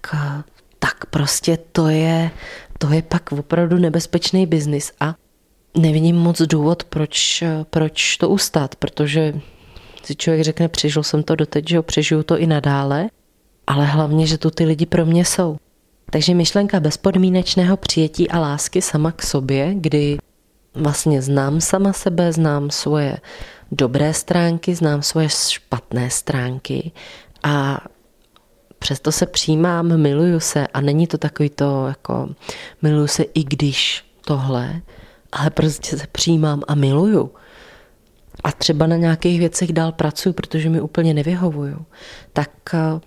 tak 0.78 1.06
prostě 1.06 1.58
to 1.72 1.88
je, 1.88 2.30
to 2.78 2.92
je 2.92 3.02
pak 3.02 3.32
opravdu 3.32 3.76
nebezpečný 3.76 4.46
biznis. 4.46 4.92
A 5.00 5.14
nevidím 5.78 6.16
moc 6.16 6.42
důvod, 6.42 6.84
proč, 6.84 7.44
proč 7.70 8.16
to 8.16 8.28
ustát, 8.28 8.74
protože 8.74 9.34
si 10.04 10.16
člověk 10.16 10.44
řekne, 10.44 10.68
přežil 10.68 11.02
jsem 11.02 11.22
to 11.22 11.36
doteď, 11.36 11.68
že 11.68 11.82
přežiju 11.82 12.22
to 12.22 12.38
i 12.38 12.46
nadále, 12.46 13.08
ale 13.66 13.84
hlavně, 13.84 14.26
že 14.26 14.38
tu 14.38 14.50
ty 14.50 14.64
lidi 14.64 14.86
pro 14.86 15.06
mě 15.06 15.24
jsou. 15.24 15.56
Takže 16.10 16.34
myšlenka 16.34 16.80
bezpodmínečného 16.80 17.76
přijetí 17.76 18.30
a 18.30 18.38
lásky 18.38 18.82
sama 18.82 19.12
k 19.12 19.22
sobě, 19.22 19.74
kdy 19.74 20.18
vlastně 20.74 21.22
znám 21.22 21.60
sama 21.60 21.92
sebe, 21.92 22.32
znám 22.32 22.70
svoje 22.70 23.16
dobré 23.72 24.14
stránky, 24.14 24.74
znám 24.74 25.02
svoje 25.02 25.28
špatné 25.28 26.10
stránky 26.10 26.92
a 27.42 27.80
přesto 28.78 29.12
se 29.12 29.26
přijímám, 29.26 29.96
miluju 29.96 30.40
se 30.40 30.66
a 30.66 30.80
není 30.80 31.06
to 31.06 31.18
takový 31.18 31.50
to 31.50 31.86
jako 31.86 32.28
miluju 32.82 33.06
se 33.06 33.22
i 33.22 33.44
když 33.44 34.04
tohle, 34.24 34.80
ale 35.32 35.50
prostě 35.50 35.98
se 35.98 36.06
přijímám 36.12 36.62
a 36.68 36.74
miluju 36.74 37.30
a 38.44 38.52
třeba 38.52 38.86
na 38.86 38.96
nějakých 38.96 39.38
věcech 39.38 39.72
dál 39.72 39.92
pracuji, 39.92 40.32
protože 40.32 40.70
mi 40.70 40.80
úplně 40.80 41.14
nevyhovují, 41.14 41.74
tak 42.32 42.50
eh, 42.74 43.00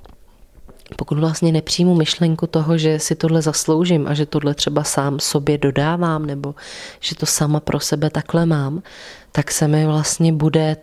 pokud 0.95 1.19
vlastně 1.19 1.51
nepřijmu 1.51 1.95
myšlenku 1.95 2.47
toho, 2.47 2.77
že 2.77 2.99
si 2.99 3.15
tohle 3.15 3.41
zasloužím 3.41 4.08
a 4.08 4.13
že 4.13 4.25
tohle 4.25 4.53
třeba 4.55 4.84
sám 4.84 5.19
sobě 5.19 5.58
dodávám 5.58 6.25
nebo 6.25 6.55
že 6.99 7.15
to 7.15 7.25
sama 7.25 7.60
pro 7.60 7.79
sebe 7.79 8.10
takhle 8.10 8.45
mám, 8.45 8.84
tak 9.32 9.51
se 9.51 9.67
mi 9.67 9.86
vlastně 9.86 10.34
bude 10.34 10.77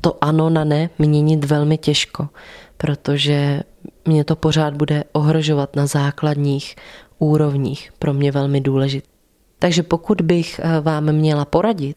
to 0.00 0.18
ano 0.20 0.50
na 0.50 0.64
ne 0.64 0.90
měnit 0.98 1.44
velmi 1.44 1.78
těžko, 1.78 2.28
protože 2.76 3.62
mě 4.04 4.24
to 4.24 4.36
pořád 4.36 4.74
bude 4.74 5.04
ohrožovat 5.12 5.76
na 5.76 5.86
základních 5.86 6.76
úrovních, 7.18 7.92
pro 7.98 8.14
mě 8.14 8.32
velmi 8.32 8.60
důležité. 8.60 9.17
Takže 9.58 9.82
pokud 9.82 10.20
bych 10.20 10.60
eh, 10.62 10.80
vám 10.80 11.12
měla 11.12 11.44
poradit, 11.44 11.96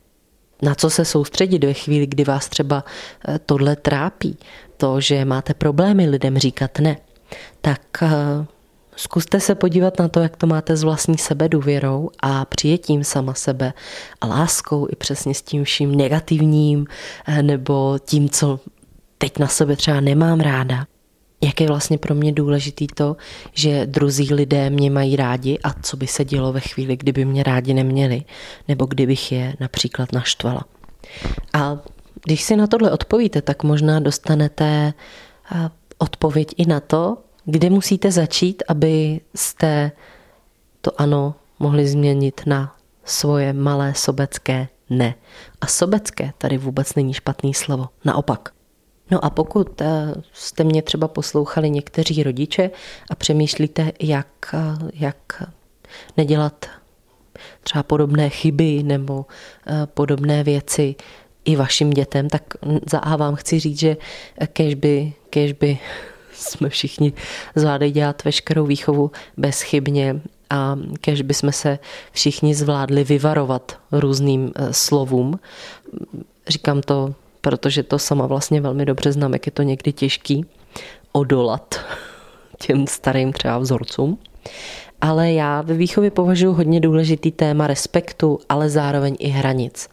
na 0.61 0.75
co 0.75 0.89
se 0.89 1.05
soustředit 1.05 1.63
ve 1.63 1.73
chvíli, 1.73 2.07
kdy 2.07 2.23
vás 2.23 2.49
třeba 2.49 2.83
eh, 3.27 3.39
tohle 3.39 3.75
trápí, 3.75 4.37
to, 4.77 5.01
že 5.01 5.25
máte 5.25 5.53
problémy 5.53 6.09
lidem 6.09 6.37
říkat 6.37 6.79
ne, 6.79 6.97
tak 7.61 7.81
eh, 8.01 8.09
zkuste 8.95 9.39
se 9.39 9.55
podívat 9.55 9.99
na 9.99 10.07
to, 10.07 10.19
jak 10.19 10.35
to 10.35 10.47
máte 10.47 10.75
s 10.75 10.83
vlastní 10.83 11.17
sebedůvěrou 11.17 12.09
a 12.19 12.45
přijetím 12.45 13.03
sama 13.03 13.33
sebe 13.33 13.73
a 14.21 14.27
láskou 14.27 14.87
i 14.91 14.95
přesně 14.95 15.33
s 15.33 15.41
tím 15.41 15.63
vším 15.63 15.95
negativním 15.95 16.87
nebo 17.41 17.99
tím, 18.05 18.29
co 18.29 18.59
teď 19.17 19.39
na 19.39 19.47
sebe 19.47 19.75
třeba 19.75 19.99
nemám 19.99 20.39
ráda 20.39 20.85
jak 21.43 21.61
je 21.61 21.67
vlastně 21.67 21.97
pro 21.97 22.15
mě 22.15 22.31
důležitý 22.31 22.87
to, 22.87 23.17
že 23.53 23.85
druzí 23.85 24.33
lidé 24.33 24.69
mě 24.69 24.91
mají 24.91 25.15
rádi 25.15 25.59
a 25.63 25.73
co 25.73 25.97
by 25.97 26.07
se 26.07 26.25
dělo 26.25 26.53
ve 26.53 26.59
chvíli, 26.59 26.97
kdyby 26.97 27.25
mě 27.25 27.43
rádi 27.43 27.73
neměli, 27.73 28.23
nebo 28.67 28.85
kdybych 28.85 29.31
je 29.31 29.53
například 29.59 30.11
naštvala. 30.11 30.65
A 31.53 31.77
když 32.25 32.43
si 32.43 32.55
na 32.55 32.67
tohle 32.67 32.91
odpovíte, 32.91 33.41
tak 33.41 33.63
možná 33.63 33.99
dostanete 33.99 34.93
odpověď 35.97 36.53
i 36.57 36.65
na 36.65 36.79
to, 36.79 37.17
kde 37.45 37.69
musíte 37.69 38.11
začít, 38.11 38.63
aby 38.67 39.21
jste 39.35 39.91
to 40.81 41.01
ano 41.01 41.35
mohli 41.59 41.87
změnit 41.87 42.41
na 42.45 42.75
svoje 43.05 43.53
malé 43.53 43.93
sobecké 43.95 44.67
ne. 44.89 45.15
A 45.61 45.67
sobecké 45.67 46.33
tady 46.37 46.57
vůbec 46.57 46.95
není 46.95 47.13
špatný 47.13 47.53
slovo. 47.53 47.89
Naopak. 48.05 48.53
No 49.11 49.25
a 49.25 49.29
pokud 49.29 49.81
eh, 49.81 50.13
jste 50.33 50.63
mě 50.63 50.81
třeba 50.81 51.07
poslouchali 51.07 51.69
někteří 51.69 52.23
rodiče 52.23 52.71
a 53.09 53.15
přemýšlíte, 53.15 53.91
jak, 53.99 54.27
eh, 54.53 54.89
jak 54.93 55.43
nedělat 56.17 56.65
třeba 57.63 57.83
podobné 57.83 58.29
chyby 58.29 58.83
nebo 58.83 59.25
eh, 59.67 59.87
podobné 59.93 60.43
věci 60.43 60.95
i 61.45 61.55
vašim 61.55 61.89
dětem, 61.89 62.29
tak 62.29 62.43
za 62.91 62.99
A 62.99 63.15
vám 63.15 63.35
chci 63.35 63.59
říct, 63.59 63.79
že 63.79 63.97
kež 64.53 64.73
by, 64.73 65.13
by 65.59 65.79
jsme 66.33 66.69
všichni 66.69 67.13
zvládli 67.55 67.91
dělat 67.91 68.23
veškerou 68.23 68.65
výchovu 68.65 69.11
bezchybně 69.37 70.21
a 70.49 70.79
kež 71.01 71.21
by 71.21 71.33
jsme 71.33 71.51
se 71.51 71.79
všichni 72.11 72.55
zvládli 72.55 73.03
vyvarovat 73.03 73.79
různým 73.91 74.51
slovům. 74.71 75.39
Říkám 76.47 76.81
to 76.81 77.13
protože 77.41 77.83
to 77.83 77.99
sama 77.99 78.25
vlastně 78.25 78.61
velmi 78.61 78.85
dobře 78.85 79.11
znám, 79.11 79.33
jak 79.33 79.45
je 79.45 79.51
to 79.51 79.61
někdy 79.61 79.93
těžký 79.93 80.45
odolat 81.11 81.79
těm 82.57 82.87
starým 82.87 83.33
třeba 83.33 83.57
vzorcům. 83.57 84.17
Ale 85.01 85.31
já 85.31 85.61
ve 85.61 85.73
výchově 85.73 86.11
považuji 86.11 86.53
hodně 86.53 86.79
důležitý 86.79 87.31
téma 87.31 87.67
respektu, 87.67 88.39
ale 88.49 88.69
zároveň 88.69 89.15
i 89.19 89.27
hranic. 89.27 89.89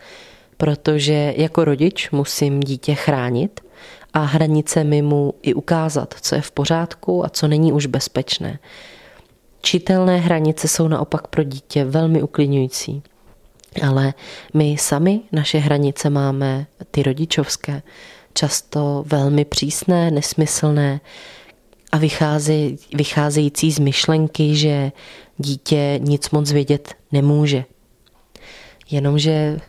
Protože 0.57 1.35
jako 1.37 1.65
rodič 1.65 2.11
musím 2.11 2.61
dítě 2.61 2.95
chránit 2.95 3.61
a 4.13 4.19
hranice 4.19 4.85
mi 4.85 5.03
mu 5.03 5.35
i 5.43 5.55
ukázat, 5.55 6.15
co 6.21 6.35
je 6.35 6.41
v 6.41 6.51
pořádku 6.51 7.25
a 7.25 7.29
co 7.29 7.49
není 7.49 7.73
už 7.73 7.87
bezpečné. 7.87 8.59
Čitelné 9.61 10.17
hranice 10.17 10.69
jsou 10.69 10.89
naopak 10.89 11.27
pro 11.27 11.43
dítě 11.43 11.85
velmi 11.85 12.23
uklidňující. 12.23 13.03
Ale 13.83 14.15
my 14.55 14.77
sami 14.79 15.21
naše 15.33 15.59
hranice 15.59 16.11
máme, 16.11 16.67
ty 16.91 17.03
rodičovské, 17.03 17.83
často 18.35 19.05
velmi 19.07 19.45
přísné, 19.45 20.11
nesmyslné 20.11 21.01
a 21.93 21.99
vycházej, 21.99 22.77
vycházející 22.95 23.73
z 23.73 23.79
myšlenky, 23.79 24.57
že 24.57 24.93
dítě 25.39 26.01
nic 26.03 26.31
moc 26.31 26.53
vědět 26.53 26.95
nemůže. 27.13 27.65
Jenomže 28.91 29.61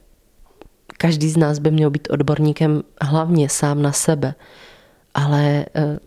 každý 0.98 1.30
z 1.30 1.38
nás 1.38 1.60
by 1.60 1.72
měl 1.72 1.90
být 1.90 2.08
odborníkem 2.12 2.84
hlavně 3.02 3.50
sám 3.50 3.82
na 3.82 3.92
sebe, 3.92 4.36
ale 5.14 5.66
eh, 5.76 6.00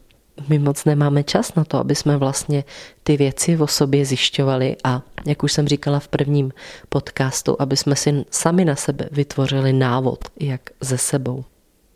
my 0.49 0.59
moc 0.59 0.85
nemáme 0.85 1.25
čas 1.25 1.55
na 1.55 1.64
to, 1.64 1.79
aby 1.79 1.95
jsme 1.95 2.16
vlastně 2.16 2.64
ty 3.03 3.16
věci 3.16 3.59
o 3.59 3.66
sobě 3.66 4.05
zjišťovali 4.05 4.77
a, 4.85 5.03
jak 5.27 5.42
už 5.42 5.53
jsem 5.53 5.68
říkala 5.68 5.99
v 5.99 6.09
prvním 6.09 6.53
podcastu, 6.88 7.57
aby 7.59 7.77
jsme 7.77 7.97
si 7.97 8.25
sami 8.31 8.64
na 8.64 8.77
sebe 8.77 9.09
vytvořili 9.11 9.73
návod, 9.73 10.25
jak 10.40 10.61
ze 10.81 10.99
sebou. 10.99 11.45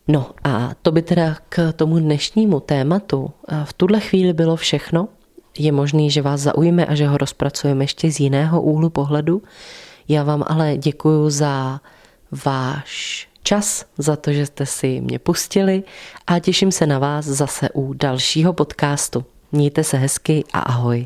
No 0.08 0.30
a 0.44 0.70
to 0.82 0.92
by 0.92 1.02
teda 1.02 1.36
k 1.48 1.72
tomu 1.72 1.98
dnešnímu 1.98 2.60
tématu 2.60 3.30
v 3.64 3.72
tuhle 3.72 4.00
chvíli 4.00 4.32
bylo 4.32 4.56
všechno. 4.56 5.08
Je 5.58 5.72
možný, 5.72 6.10
že 6.10 6.22
vás 6.22 6.40
zaujme 6.40 6.86
a 6.86 6.94
že 6.94 7.06
ho 7.06 7.18
rozpracujeme 7.18 7.84
ještě 7.84 8.12
z 8.12 8.20
jiného 8.20 8.62
úhlu 8.62 8.90
pohledu. 8.90 9.42
Já 10.08 10.22
vám 10.22 10.44
ale 10.46 10.76
děkuji 10.76 11.30
za 11.30 11.80
váš 12.44 13.28
čas, 13.46 13.84
za 13.98 14.16
to, 14.16 14.32
že 14.32 14.46
jste 14.46 14.66
si 14.66 15.00
mě 15.00 15.18
pustili 15.18 15.82
a 16.26 16.38
těším 16.38 16.72
se 16.72 16.86
na 16.86 16.98
vás 16.98 17.24
zase 17.24 17.68
u 17.74 17.92
dalšího 17.92 18.52
podcastu. 18.52 19.24
Mějte 19.52 19.84
se 19.84 19.96
hezky 19.96 20.44
a 20.52 20.60
ahoj. 20.60 21.04